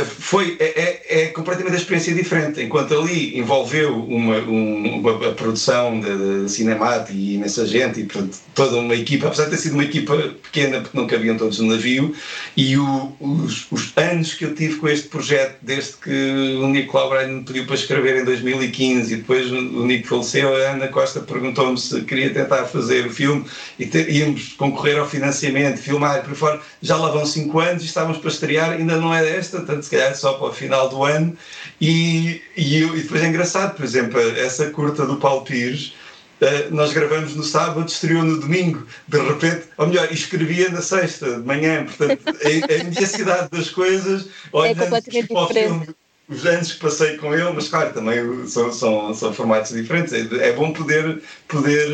foi, 0.04 0.58
é, 0.60 0.66
é, 0.66 1.24
é, 1.24 1.26
completamente 1.28 1.74
a 1.74 1.78
experiência 1.78 2.14
diferente. 2.14 2.62
Enquanto 2.62 2.94
ali 2.94 3.38
envolveu 3.38 3.96
uma, 3.96 4.38
uma, 4.40 5.32
produção 5.34 6.00
de, 6.00 6.44
de 6.44 6.52
cinemática 6.52 7.14
e 7.14 7.36
imensa 7.36 7.66
gente 7.66 8.00
e 8.00 8.04
portanto, 8.06 8.38
toda 8.54 8.78
uma 8.78 8.96
equipa, 8.96 9.28
apesar 9.28 9.46
de 9.46 9.52
ter 9.52 9.58
sido 9.58 9.74
uma 9.74 9.84
equipa 9.84 10.16
pequena 10.44 10.82
porque 10.82 10.98
não 10.98 11.08
cabiam 11.08 11.38
todos 11.38 11.60
no 11.60 11.68
navio, 11.68 12.16
e 12.56 12.78
o, 12.78 13.14
os, 13.20 13.68
os, 13.72 13.94
anos 13.98 14.34
que 14.34 14.46
eu 14.46 14.56
tive 14.56 14.76
com 14.78 14.88
este 14.88 15.08
projeto, 15.08 15.58
desde 15.62 15.94
que 15.94 16.58
o 16.62 16.68
Nico 16.68 16.98
Laureano 16.98 17.40
me 17.40 17.44
pediu 17.44 17.66
para 17.66 17.76
escrever 17.76 18.22
em 18.22 18.26
2015 18.26 19.14
e 19.14 19.18
depois 19.18 19.52
o 19.52 19.86
Nico 19.86 20.08
faleceu, 20.08 20.56
a 20.56 20.72
Ana 20.72 20.88
Costa 20.88 21.20
perguntou-me 21.20 21.78
se 21.78 22.02
queria 22.02 22.34
tentar 22.34 22.66
fazer 22.66 23.06
o 23.06 23.10
filme 23.10 23.46
e 23.80 23.90
íamos 24.10 24.54
concorrer 24.54 24.98
ao 24.98 25.08
financiamento, 25.08 25.78
filmar 25.78 26.24
por 26.24 26.36
fora. 26.36 26.62
Já 26.82 26.98
lá 26.98 27.10
vão 27.10 27.26
5 27.26 27.60
anos 27.60 27.84
e 27.84 27.86
estávamos 27.86 28.18
para 28.18 28.30
estrear, 28.30 28.72
ainda 28.72 28.98
não 28.98 29.14
é 29.14 29.38
esta 29.38 29.62
portanto, 29.76 29.84
se 29.84 29.90
calhar 29.90 30.16
só 30.16 30.34
para 30.34 30.48
o 30.48 30.54
final 30.54 30.90
do 30.90 31.04
ano. 31.04 31.38
E, 31.80 32.42
e, 32.56 32.84
e 32.84 33.02
depois 33.02 33.24
é 33.24 33.28
engraçado, 33.28 33.76
por 33.76 33.84
exemplo, 33.84 34.20
essa 34.20 34.70
curta 34.70 35.06
do 35.06 35.18
Paulo 35.18 35.44
Pires. 35.44 35.94
Uh, 36.42 36.74
nós 36.76 36.92
gravamos 36.92 37.34
no 37.34 37.44
sábado, 37.44 37.88
estreou 37.88 38.22
no 38.22 38.42
domingo, 38.42 38.86
de 39.08 39.18
repente, 39.18 39.68
ou 39.78 39.88
melhor, 39.88 40.12
escrevia 40.12 40.68
na 40.68 40.82
sexta 40.82 41.40
de 41.40 41.48
manhã, 41.48 41.86
portanto, 41.86 42.22
a, 42.28 42.74
a 42.74 42.76
imediacidade 42.76 43.50
das 43.50 43.70
coisas, 43.70 44.28
olhando 44.52 44.84
é 44.84 45.24
para 45.24 45.40
o 45.40 45.48
filme, 45.48 45.88
os 46.28 46.46
anos 46.46 46.74
que 46.74 46.80
passei 46.80 47.16
com 47.16 47.34
ele, 47.34 47.50
mas 47.54 47.70
claro, 47.70 47.94
também 47.94 48.48
são, 48.48 48.70
são, 48.74 49.14
são 49.14 49.34
formatos 49.34 49.72
diferentes. 49.72 50.12
É, 50.12 50.50
é 50.50 50.52
bom 50.52 50.74
poder, 50.74 51.22
poder 51.48 51.88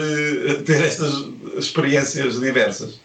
eh, 0.50 0.54
ter 0.64 0.86
estas 0.86 1.14
experiências 1.56 2.40
diversas. 2.40 3.00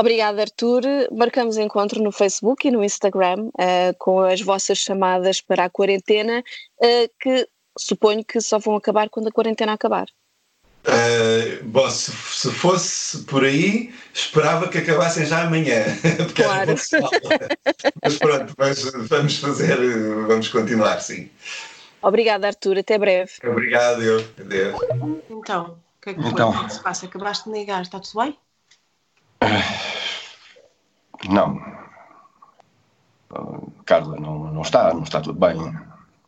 Obrigada, 0.00 0.40
Arthur. 0.40 0.82
Marcamos 1.12 1.58
encontro 1.58 2.02
no 2.02 2.10
Facebook 2.10 2.66
e 2.66 2.70
no 2.70 2.82
Instagram 2.82 3.48
uh, 3.48 3.94
com 3.98 4.20
as 4.20 4.40
vossas 4.40 4.78
chamadas 4.78 5.42
para 5.42 5.66
a 5.66 5.68
quarentena, 5.68 6.42
uh, 6.82 7.10
que 7.20 7.46
suponho 7.78 8.24
que 8.24 8.40
só 8.40 8.58
vão 8.58 8.76
acabar 8.76 9.10
quando 9.10 9.28
a 9.28 9.30
quarentena 9.30 9.74
acabar. 9.74 10.06
Uh, 10.86 11.62
bom, 11.64 11.90
se, 11.90 12.12
se, 12.12 12.50
fosse 12.50 13.24
por 13.24 13.44
aí, 13.44 13.92
esperava 14.14 14.68
que 14.68 14.78
acabassem 14.78 15.26
já 15.26 15.42
amanhã, 15.42 15.84
porque 16.24 16.44
claro. 16.44 16.74
Mas 18.02 18.18
pronto, 18.18 18.54
mas 18.56 18.82
vamos 19.06 19.36
fazer, 19.36 19.76
vamos 20.26 20.48
continuar, 20.48 21.02
sim. 21.02 21.28
Obrigada, 22.00 22.46
Arthur. 22.46 22.78
Até 22.78 22.96
breve. 22.96 23.32
Obrigado, 23.44 24.02
eu. 24.02 24.26
Adeus. 24.40 24.80
Então, 25.28 25.76
o 25.98 26.00
que 26.00 26.08
é 26.08 26.14
que, 26.14 26.20
então. 26.20 26.64
que 26.64 26.72
se 26.72 26.82
passa? 26.82 27.04
Acabaste 27.04 27.44
de 27.44 27.50
negar, 27.50 27.82
está 27.82 28.00
tudo 28.00 28.22
bem? 28.22 28.38
Não. 31.28 31.60
Carla, 33.84 34.18
não, 34.18 34.52
não 34.52 34.62
está, 34.62 34.92
não 34.92 35.02
está 35.02 35.20
tudo 35.20 35.38
bem. 35.38 35.56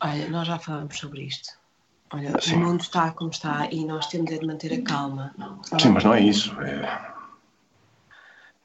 Olha, 0.01 0.29
nós 0.29 0.47
já 0.47 0.59
falamos 0.59 0.99
sobre 0.99 1.23
isto. 1.23 1.51
Olha, 2.13 2.39
Sim. 2.41 2.57
o 2.57 2.59
mundo 2.59 2.83
está 2.83 3.11
como 3.13 3.31
está 3.31 3.69
e 3.71 3.85
nós 3.85 4.07
temos 4.07 4.31
é 4.31 4.39
de 4.39 4.47
manter 4.47 4.73
a 4.73 4.83
calma. 4.83 5.35
Sim, 5.81 5.91
mas 5.91 6.05
não 6.05 6.13
é 6.13 6.21
isso. 6.21 6.55
É, 6.61 7.13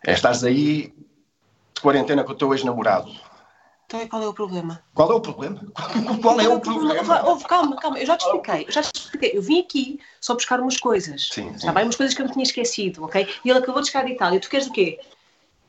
é 0.06 0.14
estás 0.14 0.44
aí 0.44 0.94
de 1.74 1.82
quarentena 1.82 2.24
com 2.24 2.34
o 2.34 2.36
teu 2.36 2.54
ex-namorado. 2.54 3.10
Então 3.88 4.06
qual 4.10 4.22
é 4.22 4.28
o 4.28 4.34
problema? 4.34 4.84
Qual 4.94 5.10
é 5.10 5.16
o 5.16 5.22
problema? 5.22 5.62
Qual 6.22 6.42
é 6.42 6.50
o 6.50 6.60
problema? 6.60 7.40
Calma, 7.46 7.76
calma, 7.78 7.98
eu 7.98 8.06
já 8.06 8.18
te 8.18 8.26
expliquei, 8.26 8.66
eu 8.68 8.72
já 8.72 8.82
te 8.82 9.00
expliquei. 9.00 9.32
Eu 9.34 9.42
vim 9.42 9.62
aqui 9.62 9.98
só 10.20 10.34
buscar 10.34 10.60
umas 10.60 10.76
coisas. 10.76 11.30
Sim, 11.32 11.50
sim. 11.52 11.56
Está 11.56 11.72
bem? 11.72 11.86
Umas 11.86 11.96
coisas 11.96 12.14
que 12.14 12.22
eu 12.22 12.26
me 12.26 12.34
tinha 12.34 12.44
esquecido, 12.44 13.06
ok? 13.06 13.26
E 13.46 13.50
ele 13.50 13.60
acabou 13.60 13.82
de 13.82 13.88
chegar 13.88 14.04
de 14.04 14.12
Itália. 14.12 14.42
Tu 14.42 14.50
queres 14.50 14.68
o 14.68 14.74
quê? 14.74 15.00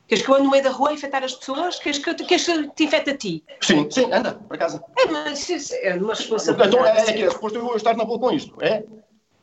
Queres 0.05 0.25
que 0.25 0.29
eu 0.29 0.35
ande 0.35 0.43
no 0.43 0.51
meio 0.51 0.63
da 0.63 0.69
rua 0.69 0.89
a 0.89 0.93
infectar 0.93 1.23
as 1.23 1.33
pessoas? 1.33 1.79
Queres 1.79 1.99
que, 1.99 2.09
eu, 2.09 2.15
queres 2.15 2.45
que 2.45 2.51
eu 2.51 2.69
te 2.71 2.83
infecte 2.83 3.09
a 3.11 3.17
ti? 3.17 3.43
Sim, 3.61 3.89
sim, 3.89 4.11
anda, 4.11 4.33
para 4.33 4.57
casa. 4.57 4.83
É, 4.97 5.05
mas 5.05 5.71
é 5.71 5.95
uma 5.95 6.13
responsabilidade. 6.13 6.75
Então 6.75 6.85
é, 6.85 6.99
é 6.99 7.13
que 7.13 7.23
é 7.23 7.31
suposto 7.31 7.57
eu 7.57 7.75
estar 7.77 7.95
na 7.95 8.03
boa 8.03 8.19
com 8.19 8.31
isto, 8.31 8.53
é? 8.61 8.83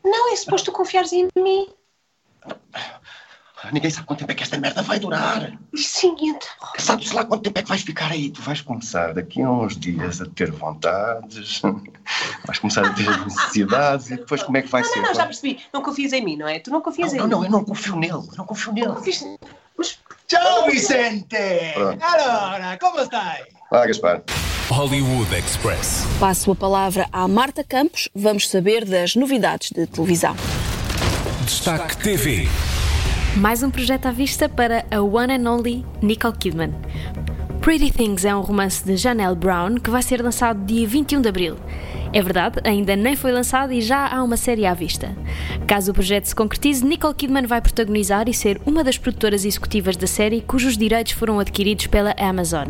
Não, 0.05 0.33
é 0.33 0.37
suposto 0.37 0.71
tu 0.71 0.77
confiares 0.77 1.15
em 1.15 1.29
mim. 1.39 1.69
Ninguém 3.73 3.91
sabe 3.91 4.07
quanto 4.07 4.19
tempo 4.21 4.33
é 4.33 4.35
que 4.35 4.43
esta 4.43 4.59
merda 4.59 4.83
vai 4.83 4.99
durar. 4.99 5.51
Sim, 5.75 6.15
então. 6.21 6.49
Sabes 6.79 7.11
lá 7.13 7.25
quanto 7.25 7.43
tempo 7.43 7.59
é 7.59 7.63
que 7.63 7.69
vais 7.69 7.83
ficar 7.83 8.13
aí? 8.13 8.31
Tu 8.31 8.43
vais 8.43 8.61
começar 8.61 9.15
daqui 9.15 9.41
a 9.43 9.51
uns 9.51 9.77
dias 9.79 10.21
a 10.21 10.27
ter 10.27 10.53
vontades, 10.53 11.61
vais 12.47 12.59
começar 12.59 12.85
a 12.87 12.91
ter 12.93 13.09
necessidades 13.25 14.11
e 14.11 14.17
depois 14.17 14.43
como 14.43 14.59
é 14.59 14.63
que 14.63 14.69
vai 14.69 14.83
Não, 14.83 14.89
ser? 14.89 15.01
não, 15.01 15.09
não, 15.09 15.15
já 15.15 15.25
percebi. 15.25 15.59
Não 15.73 15.83
confias 15.83 16.13
em 16.13 16.23
mim, 16.25 16.37
não 16.37 16.47
é? 16.47 16.59
Tu 16.61 16.71
não 16.71 16.81
confias 16.83 17.13
não, 17.13 17.25
em 17.27 17.29
não, 17.29 17.41
mim. 17.41 17.45
não, 17.45 17.45
eu 17.45 17.51
não 17.61 17.65
confio 17.65 17.97
nele, 17.97 18.13
eu 18.13 18.37
não 18.37 18.45
confio 18.45 18.73
nele. 18.73 18.93
Mas 19.79 19.99
Ciao 20.29 20.67
Vicente! 20.67 21.37
Pronto. 21.75 22.03
Allora, 22.03 22.79
come 22.79 23.05
stai? 23.05 23.45
Ah, 23.71 23.87
Gaspar. 23.87 24.23
Hollywood 24.69 25.33
Express. 25.35 26.05
Passo 26.19 26.51
a 26.51 26.57
palavra 26.57 27.09
à 27.13 27.27
Marta 27.29 27.63
Campos. 27.63 28.09
Vamos 28.15 28.49
saber 28.49 28.85
das 28.85 29.15
novidades 29.15 29.71
de 29.71 29.87
televisão. 29.87 30.35
Destaque 31.45 31.97
TV. 31.99 32.49
Mais 33.37 33.63
um 33.63 33.71
projeto 33.71 34.07
à 34.07 34.13
vista 34.13 34.49
para 34.49 34.87
a 34.91 35.03
one 35.03 35.31
and 35.31 35.51
only 35.51 35.85
Nicole 36.01 36.35
Kidman. 36.35 36.73
Pretty 37.61 37.91
Things 37.91 38.25
é 38.25 38.35
um 38.35 38.41
romance 38.41 38.83
de 38.83 38.97
Janelle 38.97 39.37
Brown 39.37 39.75
que 39.75 39.91
vai 39.91 40.03
ser 40.03 40.23
lançado 40.23 40.65
dia 40.65 40.89
21 40.89 41.21
de 41.21 41.29
abril. 41.29 41.57
É 42.15 42.23
verdade, 42.23 42.61
ainda 42.65 42.97
nem 42.97 43.15
foi 43.15 43.31
lançado 43.33 43.75
e 43.75 43.83
já 43.83 44.09
há 44.09 44.23
uma 44.23 44.39
série 44.39 44.65
à 44.65 44.73
vista. 44.73 45.15
Caso 45.67 45.91
o 45.91 45.95
projeto 45.95 46.25
se 46.25 46.35
concretize, 46.35 46.83
Nicole 46.83 47.15
Kidman 47.15 47.47
vai 47.47 47.61
protagonizar 47.61 48.27
e 48.27 48.33
ser 48.33 48.59
uma 48.65 48.83
das 48.83 48.97
produtoras 48.97 49.45
executivas 49.45 49.97
da 49.97 50.07
série 50.07 50.41
cujos 50.41 50.79
direitos 50.79 51.13
foram 51.13 51.39
adquiridos 51.39 51.89
pela 51.89 52.15
Amazon. 52.19 52.69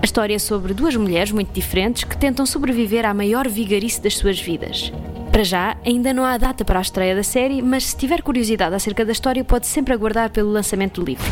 A 0.00 0.04
história 0.04 0.36
é 0.36 0.38
sobre 0.38 0.72
duas 0.72 0.94
mulheres 0.94 1.32
muito 1.32 1.52
diferentes 1.52 2.04
que 2.04 2.16
tentam 2.16 2.46
sobreviver 2.46 3.04
à 3.04 3.12
maior 3.12 3.48
vigarice 3.48 4.00
das 4.00 4.16
suas 4.16 4.40
vidas. 4.40 4.92
Para 5.30 5.44
já, 5.44 5.76
ainda 5.86 6.12
não 6.12 6.24
há 6.24 6.36
data 6.36 6.64
para 6.64 6.80
a 6.80 6.82
estreia 6.82 7.14
da 7.14 7.22
série, 7.22 7.62
mas 7.62 7.86
se 7.86 7.96
tiver 7.96 8.20
curiosidade 8.20 8.74
acerca 8.74 9.04
da 9.04 9.12
história, 9.12 9.44
pode 9.44 9.66
sempre 9.68 9.94
aguardar 9.94 10.30
pelo 10.30 10.50
lançamento 10.50 11.00
do 11.00 11.06
livro. 11.06 11.24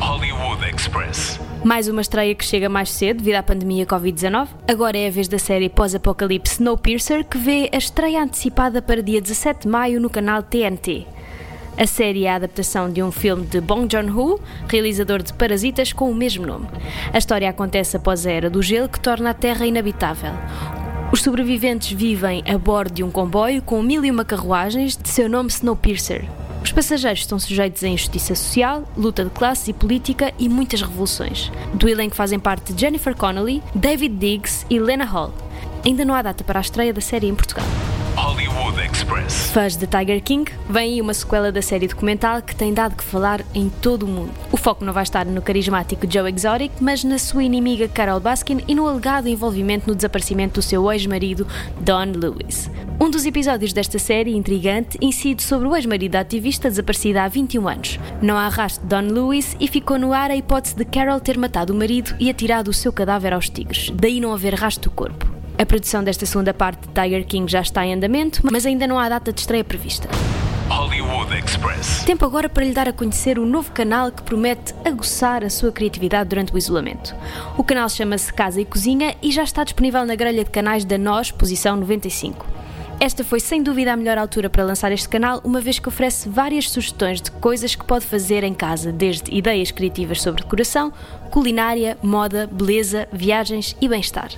Hollywood 0.00 0.68
Express. 0.68 1.38
Mais 1.62 1.86
uma 1.86 2.00
estreia 2.00 2.34
que 2.34 2.44
chega 2.44 2.68
mais 2.68 2.90
cedo 2.90 3.18
devido 3.18 3.36
à 3.36 3.42
pandemia 3.44 3.86
Covid-19. 3.86 4.48
Agora 4.68 4.98
é 4.98 5.06
a 5.06 5.10
vez 5.10 5.28
da 5.28 5.38
série 5.38 5.68
pós-apocalipse 5.68 6.54
Snowpiercer, 6.54 7.24
que 7.24 7.38
vê 7.38 7.70
a 7.72 7.78
estreia 7.78 8.22
antecipada 8.22 8.82
para 8.82 9.00
dia 9.00 9.20
17 9.20 9.62
de 9.62 9.68
maio 9.68 10.00
no 10.00 10.10
canal 10.10 10.42
TNT. 10.42 11.06
A 11.78 11.86
série 11.86 12.24
é 12.24 12.30
a 12.30 12.36
adaptação 12.36 12.90
de 12.90 13.02
um 13.02 13.12
filme 13.12 13.46
de 13.46 13.60
Bong 13.60 13.88
Joon-ho, 13.90 14.40
realizador 14.68 15.22
de 15.22 15.32
Parasitas 15.32 15.92
com 15.92 16.10
o 16.10 16.14
mesmo 16.14 16.44
nome. 16.44 16.66
A 17.12 17.18
história 17.18 17.48
acontece 17.48 17.96
após 17.96 18.26
a 18.26 18.32
Era 18.32 18.50
do 18.50 18.60
Gelo, 18.60 18.88
que 18.88 19.00
torna 19.00 19.30
a 19.30 19.34
Terra 19.34 19.64
inabitável. 19.64 20.32
Os 21.14 21.22
sobreviventes 21.22 21.92
vivem 21.92 22.42
a 22.44 22.58
bordo 22.58 22.92
de 22.92 23.04
um 23.04 23.08
comboio 23.08 23.62
com 23.62 23.80
mil 23.80 24.04
e 24.04 24.10
uma 24.10 24.24
carruagens 24.24 24.96
de 24.96 25.08
seu 25.08 25.28
nome 25.28 25.48
Snowpiercer. 25.48 26.28
Os 26.60 26.72
passageiros 26.72 27.20
estão 27.20 27.38
sujeitos 27.38 27.84
a 27.84 27.88
injustiça 27.88 28.34
social, 28.34 28.82
luta 28.96 29.22
de 29.22 29.30
classes 29.30 29.68
e 29.68 29.72
política 29.72 30.34
e 30.40 30.48
muitas 30.48 30.82
revoluções. 30.82 31.52
Do 31.72 31.88
elenco 31.88 32.16
fazem 32.16 32.40
parte 32.40 32.74
Jennifer 32.76 33.14
Connelly, 33.14 33.62
David 33.72 34.16
Diggs 34.16 34.66
e 34.68 34.80
Lena 34.80 35.04
Hall. 35.04 35.32
Ainda 35.84 36.04
não 36.04 36.14
há 36.14 36.20
data 36.20 36.42
para 36.42 36.58
a 36.58 36.62
estreia 36.62 36.92
da 36.92 37.00
série 37.00 37.28
em 37.28 37.34
Portugal. 37.36 37.66
Hollywood 38.64 38.80
Express. 38.80 39.50
Fãs 39.50 39.76
de 39.76 39.86
Tiger 39.86 40.22
King, 40.22 40.50
vem 40.70 40.94
aí 40.94 41.00
uma 41.00 41.12
sequela 41.12 41.52
da 41.52 41.60
série 41.60 41.86
documental 41.86 42.40
que 42.40 42.56
tem 42.56 42.72
dado 42.72 42.96
que 42.96 43.04
falar 43.04 43.42
em 43.54 43.68
todo 43.68 44.04
o 44.04 44.08
mundo. 44.08 44.32
O 44.50 44.56
foco 44.56 44.84
não 44.84 44.92
vai 44.92 45.02
estar 45.02 45.26
no 45.26 45.42
carismático 45.42 46.10
Joe 46.10 46.32
Exotic, 46.32 46.72
mas 46.80 47.04
na 47.04 47.18
sua 47.18 47.44
inimiga 47.44 47.88
Carol 47.88 48.20
Baskin 48.20 48.62
e 48.66 48.74
no 48.74 48.88
alegado 48.88 49.28
envolvimento 49.28 49.86
no 49.86 49.94
desaparecimento 49.94 50.54
do 50.54 50.62
seu 50.62 50.90
ex-marido 50.90 51.46
Don 51.80 52.12
Lewis. 52.16 52.70
Um 52.98 53.10
dos 53.10 53.26
episódios 53.26 53.74
desta 53.74 53.98
série, 53.98 54.34
intrigante, 54.34 54.96
incide 55.00 55.42
sobre 55.42 55.68
o 55.68 55.76
ex-marido 55.76 56.12
da 56.12 56.20
ativista 56.20 56.70
desaparecida 56.70 57.22
há 57.22 57.28
21 57.28 57.68
anos. 57.68 58.00
Não 58.22 58.36
há 58.36 58.48
rastro 58.48 58.82
de 58.82 58.88
Don 58.88 59.12
Lewis 59.12 59.54
e 59.60 59.68
ficou 59.68 59.98
no 59.98 60.14
ar 60.14 60.30
a 60.30 60.36
hipótese 60.36 60.74
de 60.74 60.86
Carol 60.86 61.20
ter 61.20 61.36
matado 61.36 61.74
o 61.74 61.76
marido 61.76 62.14
e 62.18 62.30
atirado 62.30 62.68
o 62.68 62.74
seu 62.74 62.92
cadáver 62.92 63.34
aos 63.34 63.50
tigres, 63.50 63.90
daí 63.94 64.20
não 64.20 64.32
haver 64.32 64.54
rastro 64.54 64.90
do 64.90 64.94
corpo. 64.94 65.33
A 65.56 65.64
produção 65.64 66.02
desta 66.02 66.26
segunda 66.26 66.52
parte 66.52 66.88
de 66.88 66.92
Tiger 66.92 67.24
King 67.24 67.50
já 67.50 67.60
está 67.60 67.86
em 67.86 67.94
andamento, 67.94 68.40
mas 68.50 68.66
ainda 68.66 68.88
não 68.88 68.98
há 68.98 69.08
data 69.08 69.32
de 69.32 69.40
estreia 69.40 69.62
prevista. 69.62 70.08
Hollywood 70.68 71.32
Express. 71.32 72.02
Tempo 72.04 72.24
agora 72.24 72.48
para 72.48 72.64
lhe 72.64 72.72
dar 72.72 72.88
a 72.88 72.92
conhecer 72.92 73.38
o 73.38 73.46
novo 73.46 73.70
canal 73.70 74.10
que 74.10 74.22
promete 74.22 74.74
aguçar 74.84 75.44
a 75.44 75.50
sua 75.50 75.70
criatividade 75.70 76.28
durante 76.28 76.52
o 76.52 76.58
isolamento. 76.58 77.14
O 77.56 77.62
canal 77.62 77.88
chama-se 77.88 78.32
Casa 78.32 78.60
e 78.60 78.64
Cozinha 78.64 79.14
e 79.22 79.30
já 79.30 79.44
está 79.44 79.62
disponível 79.62 80.04
na 80.04 80.16
grelha 80.16 80.42
de 80.42 80.50
canais 80.50 80.84
da 80.84 80.98
NOS, 80.98 81.30
posição 81.30 81.76
95. 81.76 82.44
Esta 82.98 83.22
foi 83.22 83.38
sem 83.38 83.62
dúvida 83.62 83.92
a 83.92 83.96
melhor 83.96 84.18
altura 84.18 84.50
para 84.50 84.64
lançar 84.64 84.90
este 84.90 85.08
canal, 85.08 85.40
uma 85.44 85.60
vez 85.60 85.78
que 85.78 85.88
oferece 85.88 86.28
várias 86.28 86.68
sugestões 86.68 87.20
de 87.20 87.30
coisas 87.30 87.76
que 87.76 87.84
pode 87.84 88.06
fazer 88.06 88.42
em 88.42 88.54
casa, 88.54 88.90
desde 88.90 89.32
ideias 89.32 89.70
criativas 89.70 90.20
sobre 90.20 90.42
decoração, 90.42 90.92
culinária, 91.30 91.96
moda, 92.02 92.48
beleza, 92.50 93.08
viagens 93.12 93.76
e 93.80 93.88
bem-estar. 93.88 94.30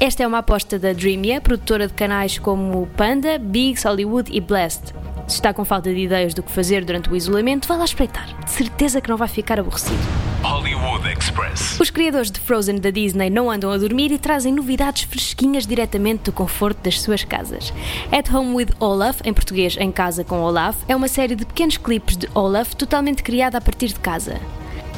Esta 0.00 0.22
é 0.22 0.26
uma 0.26 0.38
aposta 0.38 0.78
da 0.78 0.94
Dreamia, 0.94 1.42
produtora 1.42 1.86
de 1.86 1.92
canais 1.92 2.38
como 2.38 2.86
Panda, 2.96 3.38
Bigs, 3.38 3.84
Hollywood 3.84 4.34
e 4.34 4.40
Blast. 4.40 4.94
Se 5.28 5.34
está 5.34 5.52
com 5.52 5.62
falta 5.62 5.92
de 5.92 6.00
ideias 6.00 6.32
do 6.32 6.42
que 6.42 6.50
fazer 6.50 6.86
durante 6.86 7.10
o 7.10 7.14
isolamento, 7.14 7.68
vá 7.68 7.76
lá 7.76 7.84
espreitar. 7.84 8.26
De 8.42 8.50
certeza 8.50 9.02
que 9.02 9.10
não 9.10 9.18
vai 9.18 9.28
ficar 9.28 9.60
aborrecido. 9.60 10.00
Hollywood 10.42 11.06
Express. 11.06 11.78
Os 11.78 11.90
criadores 11.90 12.30
de 12.30 12.40
Frozen 12.40 12.80
da 12.80 12.88
Disney 12.88 13.28
não 13.28 13.50
andam 13.50 13.70
a 13.70 13.76
dormir 13.76 14.10
e 14.10 14.18
trazem 14.18 14.54
novidades 14.54 15.02
fresquinhas 15.02 15.66
diretamente 15.66 16.24
do 16.24 16.32
conforto 16.32 16.82
das 16.82 16.98
suas 16.98 17.22
casas. 17.22 17.70
At 18.10 18.32
Home 18.32 18.54
with 18.54 18.70
Olaf, 18.80 19.20
em 19.22 19.34
português 19.34 19.76
Em 19.76 19.92
Casa 19.92 20.24
com 20.24 20.40
Olaf, 20.40 20.78
é 20.88 20.96
uma 20.96 21.08
série 21.08 21.36
de 21.36 21.44
pequenos 21.44 21.76
clipes 21.76 22.16
de 22.16 22.26
Olaf 22.34 22.74
totalmente 22.74 23.22
criada 23.22 23.58
a 23.58 23.60
partir 23.60 23.88
de 23.88 24.00
casa. 24.00 24.40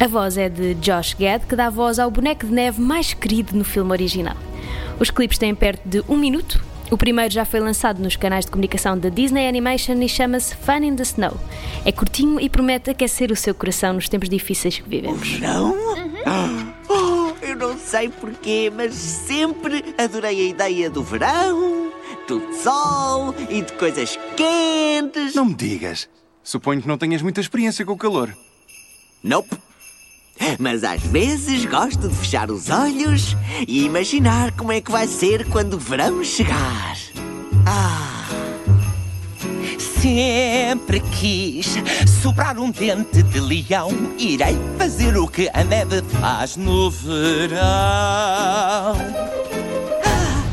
A 0.01 0.07
voz 0.09 0.37
é 0.37 0.49
de 0.49 0.75
Josh 0.75 1.15
Gad, 1.15 1.45
que 1.47 1.55
dá 1.55 1.71
voz 1.71 1.99
ao 1.99 2.11
boneco 2.11 2.47
de 2.47 2.53
neve 2.53 2.81
mais 2.81 3.15
querido 3.15 3.57
no 3.57 3.65
filme 3.65 3.93
original. 3.93 4.37
Os 4.99 5.11
clipes 5.11 5.39
têm 5.39 5.55
perto 5.55 5.89
de 5.89 6.03
um 6.09 6.17
minuto. 6.17 6.63
O 6.91 6.97
primeiro 6.97 7.33
já 7.33 7.45
foi 7.45 7.61
lançado 7.61 8.03
nos 8.03 8.17
canais 8.17 8.45
de 8.45 8.51
comunicação 8.51 8.99
da 8.99 9.09
Disney 9.09 9.49
Animation 9.49 9.95
e 10.03 10.09
chama-se 10.09 10.55
Fun 10.57 10.83
in 10.83 10.97
the 10.97 11.03
Snow. 11.03 11.39
É 11.85 11.93
curtinho 11.93 12.41
e 12.41 12.51
promete 12.51 12.91
aquecer 12.91 13.31
o 13.31 13.37
seu 13.37 13.55
coração 13.55 13.95
nos 13.95 14.09
tempos 14.09 14.29
difíceis 14.29 14.79
que 14.79 14.89
vivemos. 14.89 15.39
Não? 15.39 15.75
Oh, 16.89 17.33
eu 17.45 17.57
não 17.57 17.79
sei 17.79 18.09
porquê, 18.09 18.71
mas 18.75 18.95
sempre 18.95 19.95
adorei 19.97 20.41
a 20.41 20.51
ideia 20.51 20.91
do 20.91 21.03
verão, 21.03 21.93
do 22.29 22.43
sol 22.55 23.35
e 23.49 23.63
de 23.63 23.73
coisas 23.75 24.19
quentes. 24.37 25.35
Não 25.35 25.47
me 25.47 25.55
digas. 25.55 26.09
Suponho 26.43 26.83
que 26.83 26.89
não 26.89 26.99
tenhas 26.99 27.23
muita 27.23 27.41
experiência 27.41 27.87
com 27.87 27.93
o 27.93 27.97
calor. 27.97 28.37
Nope. 29.23 29.57
Mas 30.59 30.85
às 30.85 31.03
vezes 31.03 31.65
gosto 31.65 32.09
de 32.09 32.15
fechar 32.17 32.51
os 32.51 32.69
olhos 32.71 33.37
e 33.67 33.85
imaginar 33.85 34.53
como 34.53 34.73
é 34.73 34.81
que 34.81 34.91
vai 34.91 35.07
ser 35.07 35.47
quando 35.49 35.75
o 35.75 35.79
verão 35.79 36.23
chegar. 36.25 36.97
Ah. 37.67 38.29
Sempre 39.79 40.99
quis 41.01 41.77
sobrar 42.23 42.59
um 42.59 42.71
dente 42.71 43.23
de 43.23 43.39
leão. 43.39 43.91
Irei 44.19 44.57
fazer 44.77 45.17
o 45.17 45.29
que 45.29 45.49
a 45.55 45.63
neve 45.63 46.03
faz 46.21 46.57
no 46.57 46.91
verão. 46.91 47.61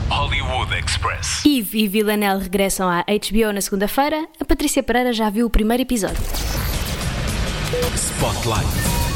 Hollywood 0.10 0.74
Express. 0.76 1.44
Eve 1.46 1.80
e 1.80 1.88
Villanelle 1.88 2.44
regressam 2.44 2.88
à 2.88 3.04
HBO 3.04 3.52
na 3.54 3.62
segunda-feira. 3.62 4.28
A 4.40 4.46
Patrícia 4.46 4.84
Pereira 4.84 5.14
já 5.14 5.30
viu 5.32 5.48
o 5.48 5.50
primeiro 5.50 5.82
episódio. 5.82 6.22
Spotlight. 7.96 9.09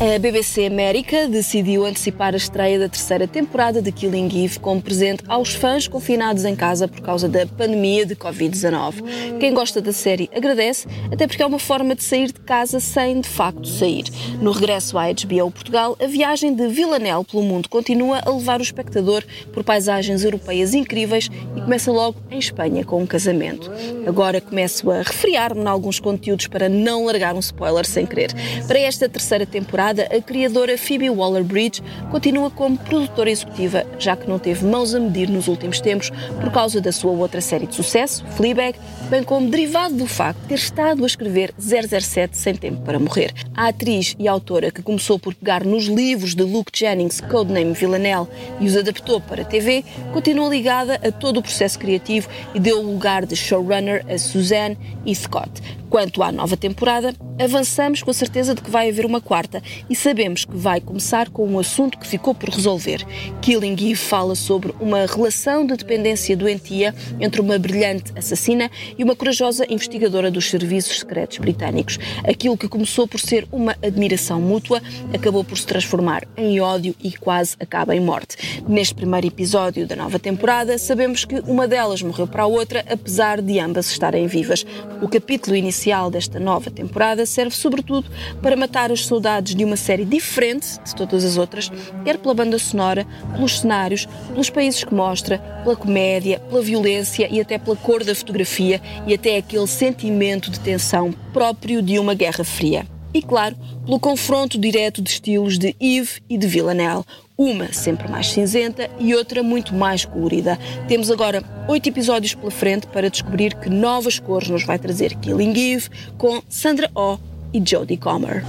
A 0.00 0.16
BBC 0.16 0.64
América 0.64 1.26
decidiu 1.26 1.84
antecipar 1.84 2.32
a 2.32 2.36
estreia 2.36 2.78
da 2.78 2.88
terceira 2.88 3.26
temporada 3.26 3.82
de 3.82 3.90
Killing 3.90 4.44
Eve 4.44 4.60
como 4.60 4.80
presente 4.80 5.24
aos 5.26 5.54
fãs 5.54 5.88
confinados 5.88 6.44
em 6.44 6.54
casa 6.54 6.86
por 6.86 7.00
causa 7.00 7.28
da 7.28 7.44
pandemia 7.44 8.06
de 8.06 8.14
Covid-19. 8.14 9.38
Quem 9.40 9.52
gosta 9.52 9.80
da 9.80 9.92
série 9.92 10.30
agradece, 10.32 10.86
até 11.10 11.26
porque 11.26 11.42
é 11.42 11.46
uma 11.46 11.58
forma 11.58 11.96
de 11.96 12.04
sair 12.04 12.28
de 12.28 12.38
casa 12.38 12.78
sem 12.78 13.20
de 13.20 13.28
facto 13.28 13.66
sair. 13.66 14.04
No 14.40 14.52
regresso 14.52 14.96
à 14.96 15.06
HBO 15.06 15.50
Portugal, 15.50 15.96
a 16.00 16.06
viagem 16.06 16.54
de 16.54 16.68
Villanelle 16.68 17.24
pelo 17.24 17.42
mundo 17.42 17.68
continua 17.68 18.20
a 18.24 18.30
levar 18.30 18.60
o 18.60 18.62
espectador 18.62 19.24
por 19.52 19.64
paisagens 19.64 20.22
europeias 20.22 20.74
incríveis 20.74 21.28
e 21.56 21.60
começa 21.60 21.90
logo 21.90 22.22
em 22.30 22.38
Espanha 22.38 22.84
com 22.84 23.02
um 23.02 23.06
casamento. 23.06 23.68
Agora 24.06 24.40
começo 24.40 24.92
a 24.92 24.98
refriar-me 24.98 25.60
em 25.60 25.66
alguns 25.66 25.98
conteúdos 25.98 26.46
para 26.46 26.68
não 26.68 27.06
largar 27.06 27.34
um 27.34 27.40
spoiler 27.40 27.84
sem 27.84 28.06
querer. 28.06 28.32
Para 28.68 28.78
esta 28.78 29.08
terceira 29.08 29.44
temporada, 29.44 29.87
a 29.90 30.20
criadora 30.20 30.76
Phoebe 30.76 31.08
Waller-Bridge 31.08 31.82
continua 32.10 32.50
como 32.50 32.76
produtora 32.76 33.30
executiva, 33.30 33.86
já 33.98 34.16
que 34.16 34.28
não 34.28 34.38
teve 34.38 34.66
mãos 34.66 34.94
a 34.94 35.00
medir 35.00 35.30
nos 35.30 35.48
últimos 35.48 35.80
tempos 35.80 36.10
por 36.40 36.50
causa 36.50 36.80
da 36.80 36.92
sua 36.92 37.12
outra 37.12 37.40
série 37.40 37.66
de 37.66 37.74
sucesso, 37.74 38.24
Fleabag, 38.36 38.78
bem 39.08 39.22
como 39.22 39.48
derivado 39.48 39.94
do 39.94 40.06
facto 40.06 40.40
de 40.42 40.48
ter 40.48 40.54
estado 40.56 41.04
a 41.04 41.06
escrever 41.06 41.54
007 41.58 42.36
sem 42.36 42.54
tempo 42.54 42.82
para 42.82 42.98
morrer. 42.98 43.32
A 43.54 43.68
atriz 43.68 44.14
e 44.18 44.28
autora 44.28 44.70
que 44.70 44.82
começou 44.82 45.18
por 45.18 45.34
pegar 45.34 45.64
nos 45.64 45.86
livros 45.86 46.34
de 46.34 46.42
Luke 46.42 46.70
Jennings, 46.76 47.20
codename 47.20 47.72
Villanelle, 47.72 48.26
e 48.60 48.66
os 48.66 48.76
adaptou 48.76 49.20
para 49.20 49.42
a 49.42 49.44
TV, 49.44 49.84
continua 50.12 50.48
ligada 50.48 51.00
a 51.02 51.10
todo 51.10 51.38
o 51.38 51.42
processo 51.42 51.78
criativo 51.78 52.28
e 52.54 52.60
deu 52.60 52.80
o 52.80 52.92
lugar 52.92 53.24
de 53.24 53.34
showrunner 53.34 54.04
a 54.08 54.18
Suzanne 54.18 54.76
e 55.06 55.14
Scott. 55.14 55.50
Quanto 55.90 56.22
à 56.22 56.30
nova 56.30 56.54
temporada, 56.54 57.14
avançamos 57.40 58.02
com 58.02 58.10
a 58.10 58.14
certeza 58.14 58.54
de 58.54 58.60
que 58.60 58.70
vai 58.70 58.90
haver 58.90 59.06
uma 59.06 59.22
quarta 59.22 59.62
e 59.88 59.96
sabemos 59.96 60.44
que 60.44 60.54
vai 60.54 60.82
começar 60.82 61.30
com 61.30 61.46
um 61.48 61.58
assunto 61.58 61.98
que 61.98 62.06
ficou 62.06 62.34
por 62.34 62.50
resolver. 62.50 63.06
Killing 63.40 63.72
Eve 63.72 63.94
fala 63.94 64.34
sobre 64.34 64.74
uma 64.80 65.06
relação 65.06 65.66
de 65.66 65.76
dependência 65.76 66.36
doentia 66.36 66.94
entre 67.18 67.40
uma 67.40 67.58
brilhante 67.58 68.12
assassina 68.16 68.70
e 68.98 69.02
uma 69.02 69.16
corajosa 69.16 69.64
investigadora 69.70 70.30
dos 70.30 70.50
serviços 70.50 70.98
secretos 70.98 71.38
britânicos. 71.38 71.98
Aquilo 72.28 72.58
que 72.58 72.68
começou 72.68 73.08
por 73.08 73.20
ser 73.20 73.48
uma 73.50 73.74
admiração 73.82 74.42
mútua 74.42 74.82
acabou 75.14 75.42
por 75.42 75.56
se 75.56 75.66
transformar 75.66 76.28
em 76.36 76.60
ódio 76.60 76.94
e 77.02 77.12
quase 77.12 77.56
acaba 77.58 77.96
em 77.96 78.00
morte. 78.00 78.62
Neste 78.68 78.94
primeiro 78.94 79.26
episódio 79.26 79.86
da 79.86 79.96
nova 79.96 80.18
temporada, 80.18 80.76
sabemos 80.76 81.24
que 81.24 81.36
uma 81.46 81.66
delas 81.66 82.02
morreu 82.02 82.26
para 82.26 82.42
a 82.42 82.46
outra, 82.46 82.84
apesar 82.90 83.40
de 83.40 83.58
ambas 83.58 83.90
estarem 83.90 84.26
vivas. 84.26 84.66
O 85.00 85.08
capítulo 85.08 85.56
inicial 85.56 85.77
inicial 85.78 86.10
desta 86.10 86.40
nova 86.40 86.70
temporada 86.70 87.24
serve 87.24 87.54
sobretudo 87.54 88.10
para 88.42 88.56
matar 88.56 88.90
as 88.90 89.06
saudades 89.06 89.54
de 89.54 89.64
uma 89.64 89.76
série 89.76 90.04
diferente 90.04 90.78
de 90.84 90.94
todas 90.94 91.24
as 91.24 91.36
outras, 91.36 91.70
quer 92.04 92.18
pela 92.18 92.34
banda 92.34 92.58
sonora, 92.58 93.06
pelos 93.32 93.60
cenários, 93.60 94.06
pelos 94.28 94.50
países 94.50 94.82
que 94.82 94.92
mostra, 94.92 95.38
pela 95.62 95.76
comédia, 95.76 96.40
pela 96.40 96.60
violência 96.60 97.28
e 97.30 97.40
até 97.40 97.58
pela 97.58 97.76
cor 97.76 98.02
da 98.02 98.14
fotografia 98.14 98.80
e 99.06 99.14
até 99.14 99.36
aquele 99.36 99.68
sentimento 99.68 100.50
de 100.50 100.58
tensão 100.58 101.12
próprio 101.32 101.80
de 101.80 101.98
uma 101.98 102.14
guerra 102.14 102.42
fria. 102.42 102.84
E 103.14 103.22
claro, 103.22 103.56
pelo 103.86 104.00
confronto 104.00 104.58
direto 104.58 105.00
de 105.00 105.10
estilos 105.10 105.58
de 105.58 105.74
Yves 105.80 106.20
e 106.28 106.36
de 106.36 106.46
Villanelle, 106.46 107.04
uma 107.38 107.72
sempre 107.72 108.10
mais 108.10 108.26
cinzenta 108.32 108.90
e 108.98 109.14
outra 109.14 109.44
muito 109.44 109.72
mais 109.72 110.04
colorida. 110.04 110.58
Temos 110.88 111.08
agora 111.08 111.40
oito 111.68 111.88
episódios 111.88 112.34
pela 112.34 112.50
frente 112.50 112.88
para 112.88 113.08
descobrir 113.08 113.54
que 113.54 113.70
novas 113.70 114.18
cores 114.18 114.48
nos 114.48 114.64
vai 114.64 114.76
trazer 114.76 115.14
Killing 115.14 115.56
Eve 115.56 115.88
com 116.18 116.42
Sandra 116.48 116.90
Oh 116.96 117.16
e 117.54 117.62
Jodie 117.64 117.96
Comer. 117.96 118.44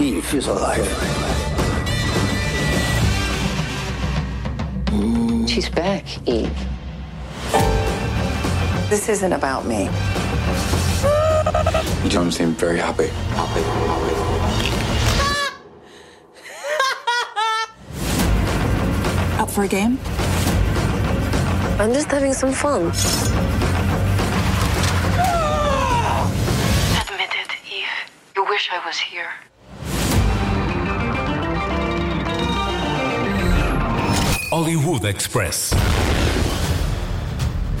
Eve 0.00 0.36
is 0.36 0.48
alive. 0.48 0.88
She's 5.46 5.68
back, 5.68 6.04
Eve. 6.26 6.50
This 8.90 9.08
isn't 9.08 9.32
about 9.32 9.66
me. 9.66 9.88
You 12.08 12.14
don't 12.14 12.32
seem 12.32 12.54
very 12.54 12.78
happy. 12.78 13.08
Happy. 13.36 13.60
Up 19.42 19.50
for 19.50 19.64
a 19.64 19.68
game? 19.68 19.98
I'm 21.78 21.92
just 21.92 22.10
having 22.10 22.32
some 22.32 22.54
fun. 22.54 22.86
Admit 26.96 27.28
it, 27.42 27.52
Eve. 27.70 27.86
You 28.34 28.44
wish 28.46 28.70
I 28.72 28.80
was 28.86 28.98
here. 28.98 29.28
Hollywood 34.48 35.04
Express. 35.04 35.74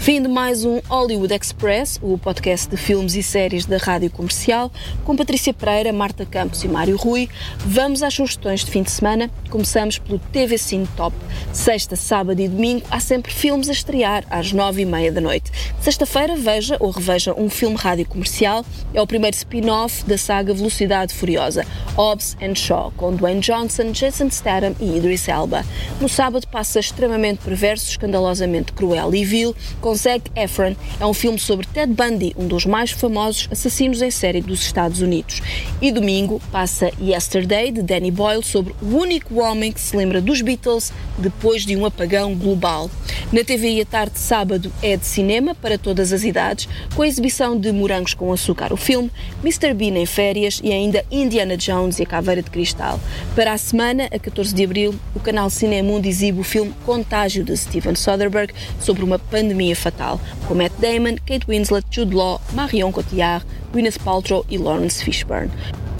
Fim 0.08 0.22
de 0.22 0.28
mais 0.28 0.64
um 0.64 0.80
Hollywood 0.88 1.34
Express, 1.34 2.00
o 2.02 2.16
podcast 2.16 2.70
de 2.70 2.78
filmes 2.78 3.14
e 3.14 3.22
séries 3.22 3.66
da 3.66 3.76
Rádio 3.76 4.10
Comercial, 4.10 4.72
com 5.04 5.14
Patrícia 5.14 5.52
Pereira, 5.52 5.92
Marta 5.92 6.24
Campos 6.24 6.64
e 6.64 6.66
Mário 6.66 6.96
Rui. 6.96 7.28
Vamos 7.58 8.02
às 8.02 8.14
sugestões 8.14 8.64
de 8.64 8.70
fim 8.70 8.82
de 8.82 8.90
semana. 8.90 9.30
Começamos 9.48 9.98
pelo 9.98 10.18
TV 10.18 10.58
Cine 10.58 10.86
Top. 10.96 11.16
Sexta, 11.52 11.96
sábado 11.96 12.40
e 12.40 12.48
domingo 12.48 12.84
há 12.90 13.00
sempre 13.00 13.32
filmes 13.32 13.68
a 13.68 13.72
estrear 13.72 14.24
às 14.30 14.52
nove 14.52 14.82
e 14.82 14.84
meia 14.84 15.10
da 15.10 15.20
noite. 15.20 15.50
Sexta-feira 15.80 16.36
veja 16.36 16.76
ou 16.80 16.90
reveja 16.90 17.34
um 17.34 17.48
filme 17.48 17.76
rádio 17.76 18.06
comercial. 18.06 18.64
É 18.92 19.00
o 19.00 19.06
primeiro 19.06 19.36
spin-off 19.36 20.04
da 20.04 20.18
saga 20.18 20.52
Velocidade 20.52 21.14
Furiosa, 21.14 21.64
Hobbs 21.94 22.36
and 22.42 22.54
Shaw, 22.54 22.92
com 22.96 23.14
Dwayne 23.14 23.40
Johnson, 23.40 23.90
Jason 23.92 24.30
Statham 24.30 24.74
e 24.80 24.96
Idris 24.96 25.28
Elba. 25.28 25.64
No 26.00 26.08
sábado 26.08 26.46
passa 26.48 26.80
extremamente 26.80 27.40
perverso, 27.44 27.90
escandalosamente 27.90 28.72
cruel 28.72 29.14
e 29.14 29.24
vil, 29.24 29.54
com 29.80 29.94
Zac 29.94 30.30
Efron 30.36 30.74
é 31.00 31.06
um 31.06 31.14
filme 31.14 31.38
sobre 31.38 31.66
Ted 31.66 31.92
Bundy, 31.92 32.34
um 32.36 32.46
dos 32.46 32.66
mais 32.66 32.90
famosos 32.90 33.48
assassinos 33.50 34.02
em 34.02 34.10
série 34.10 34.40
dos 34.40 34.60
Estados 34.60 35.00
Unidos. 35.00 35.40
E 35.80 35.90
domingo 35.90 36.40
passa 36.52 36.90
Yesterday, 37.00 37.70
de 37.70 37.82
Danny 37.82 38.10
Boyle, 38.10 38.42
sobre 38.42 38.74
o 38.82 38.96
único 38.96 39.37
homem 39.38 39.72
que 39.72 39.80
se 39.80 39.96
lembra 39.96 40.20
dos 40.20 40.40
Beatles 40.40 40.92
depois 41.16 41.64
de 41.64 41.76
um 41.76 41.84
apagão 41.84 42.34
global. 42.34 42.90
Na 43.32 43.44
TV 43.44 43.70
e 43.70 43.80
à 43.80 43.84
tarde 43.84 44.18
sábado 44.18 44.72
é 44.82 44.96
de 44.96 45.06
cinema 45.06 45.54
para 45.54 45.78
todas 45.78 46.12
as 46.12 46.24
idades, 46.24 46.68
com 46.94 47.02
a 47.02 47.08
exibição 47.08 47.58
de 47.58 47.70
Morangos 47.72 48.14
com 48.14 48.32
Açúcar, 48.32 48.72
o 48.72 48.76
filme, 48.76 49.10
Mr. 49.42 49.74
Bean 49.74 49.98
em 49.98 50.06
férias 50.06 50.60
e 50.62 50.72
ainda 50.72 51.04
Indiana 51.10 51.56
Jones 51.56 51.98
e 51.98 52.02
a 52.02 52.06
Caveira 52.06 52.42
de 52.42 52.50
Cristal. 52.50 52.98
Para 53.34 53.52
a 53.52 53.58
semana, 53.58 54.08
a 54.12 54.18
14 54.18 54.54
de 54.54 54.64
abril, 54.64 54.94
o 55.14 55.20
canal 55.20 55.50
Cinemundo 55.50 56.08
exibe 56.08 56.40
o 56.40 56.44
filme 56.44 56.74
Contágio 56.86 57.44
de 57.44 57.56
Steven 57.56 57.94
Soderbergh 57.94 58.52
sobre 58.80 59.04
uma 59.04 59.18
pandemia 59.18 59.76
fatal, 59.76 60.20
com 60.46 60.54
Matt 60.54 60.72
Damon, 60.78 61.16
Kate 61.26 61.46
Winslet, 61.48 61.86
Jude 61.90 62.14
Law, 62.14 62.40
Marion 62.52 62.92
Cotillard, 62.92 63.44
Gwyneth 63.72 63.98
Paltrow 64.02 64.44
e 64.48 64.58
Lawrence 64.58 65.04
Fishburne. 65.04 65.50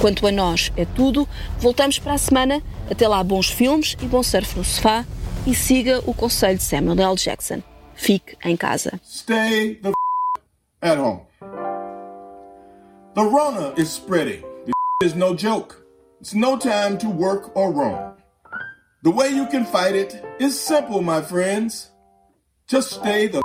Quanto 0.01 0.27
a 0.27 0.33
nós 0.33 0.73
é 0.77 0.85
tudo, 0.85 1.29
voltamos 1.59 1.99
para 1.99 2.15
a 2.15 2.19
semana. 2.19 2.63
Até 2.91 3.09
lá, 3.09 3.23
bons 3.23 3.51
filmes 3.51 3.97
e 4.01 4.07
bom 4.07 4.23
surf 4.23 4.57
no 4.57 4.65
sofá. 4.65 5.05
E 5.47 5.55
siga 5.55 6.03
o 6.07 6.15
conselho 6.15 6.59
de 6.59 6.65
Samuel 6.65 7.01
L. 7.01 7.17
Jackson. 7.17 7.63
Fique 7.95 8.37
em 8.45 8.57
casa. 8.57 9.01
Stay 9.05 9.75
the 9.77 9.93
at 10.83 10.99
home. 10.99 11.23
The 13.15 13.23
Rona 13.23 13.73
is 13.77 13.89
spreading. 13.89 14.43
This 15.01 15.13
is 15.13 15.15
no 15.17 15.35
joke. 15.35 15.77
It's 16.21 16.35
no 16.35 16.57
time 16.57 16.99
to 16.99 17.09
work 17.09 17.51
or 17.57 17.73
roam. 17.73 18.15
The 19.03 19.11
way 19.11 19.31
you 19.31 19.47
can 19.47 19.65
fight 19.65 19.95
it 19.95 20.23
is 20.39 20.59
simple, 20.59 21.03
my 21.03 21.23
friends. 21.23 21.91
Just 22.69 22.91
stay 22.91 23.29
the 23.29 23.43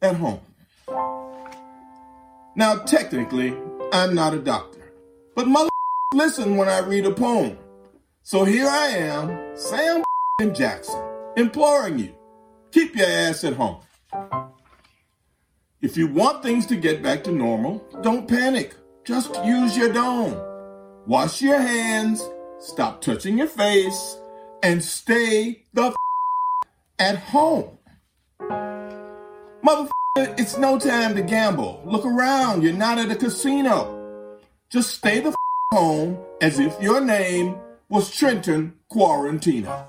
at 0.00 0.16
home. 0.16 0.40
Now, 2.56 2.76
technically, 2.76 3.54
I'm 3.92 4.14
not 4.14 4.32
a 4.32 4.38
doctor, 4.38 4.90
but 5.34 5.46
mother 5.46 5.68
listen 6.14 6.56
when 6.56 6.70
I 6.70 6.78
read 6.78 7.04
a 7.04 7.10
poem. 7.10 7.58
So 8.22 8.44
here 8.44 8.66
I 8.66 8.86
am, 8.86 9.54
Sam 9.54 10.02
Jackson, 10.54 10.98
imploring 11.36 11.98
you, 11.98 12.14
keep 12.72 12.96
your 12.96 13.06
ass 13.06 13.44
at 13.44 13.52
home. 13.52 13.82
If 15.82 15.98
you 15.98 16.08
want 16.08 16.42
things 16.42 16.64
to 16.68 16.76
get 16.76 17.02
back 17.02 17.24
to 17.24 17.30
normal, 17.30 17.86
don't 18.02 18.26
panic. 18.26 18.74
Just 19.04 19.34
use 19.44 19.76
your 19.76 19.92
dome. 19.92 20.40
Wash 21.06 21.42
your 21.42 21.60
hands, 21.60 22.26
stop 22.58 23.02
touching 23.02 23.36
your 23.36 23.48
face, 23.48 24.18
and 24.62 24.82
stay 24.82 25.62
the 25.74 25.94
at 26.98 27.18
home. 27.18 27.76
Mother, 29.62 29.90
it's 30.16 30.56
no 30.56 30.78
time 30.78 31.14
to 31.14 31.22
gamble. 31.22 31.82
Look 31.84 32.04
around, 32.04 32.62
you're 32.62 32.72
not 32.72 32.98
at 32.98 33.10
a 33.10 33.16
casino. 33.16 34.38
Just 34.70 34.94
stay 34.94 35.20
the 35.20 35.28
f- 35.28 35.34
home 35.72 36.18
as 36.40 36.58
if 36.58 36.74
your 36.80 37.00
name 37.00 37.56
was 37.88 38.10
Trenton 38.10 38.74
Quarantino. 38.90 39.86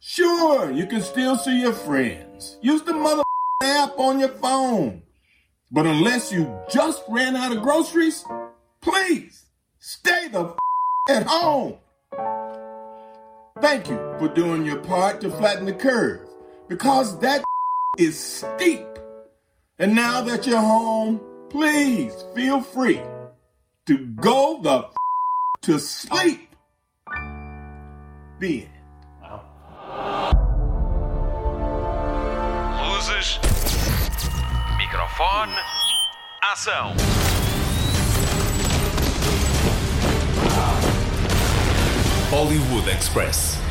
Sure, 0.00 0.70
you 0.70 0.86
can 0.86 1.00
still 1.00 1.36
see 1.36 1.60
your 1.60 1.72
friends. 1.72 2.58
Use 2.60 2.82
the 2.82 2.92
mother 2.92 3.22
app 3.62 3.98
on 3.98 4.18
your 4.18 4.28
phone. 4.28 5.02
But 5.72 5.86
unless 5.86 6.32
you 6.32 6.58
just 6.70 7.02
ran 7.08 7.34
out 7.34 7.56
of 7.56 7.62
groceries, 7.62 8.24
please 8.80 9.46
stay 9.78 10.28
the 10.28 10.44
f- 10.44 10.56
at 11.08 11.22
home. 11.24 11.76
Thank 13.60 13.88
you 13.88 13.96
for 14.18 14.28
doing 14.28 14.64
your 14.64 14.78
part 14.78 15.20
to 15.22 15.30
flatten 15.30 15.66
the 15.66 15.72
curve 15.72 16.28
because 16.68 17.18
that 17.20 17.42
is 17.98 18.18
steep. 18.18 18.86
And 19.78 19.94
now 19.94 20.22
that 20.22 20.46
you're 20.46 20.60
home, 20.60 21.20
please 21.50 22.12
feel 22.34 22.60
free 22.60 23.00
to 23.86 23.98
go 23.98 24.60
the 24.62 24.88
to 25.62 25.78
sleep. 25.78 26.54
The 28.38 28.62
end. 28.62 28.70
Luzes, 32.80 33.38
microfone, 34.78 35.54
ação. 36.42 36.94
Hollywood 42.30 42.88
Express. 42.88 43.65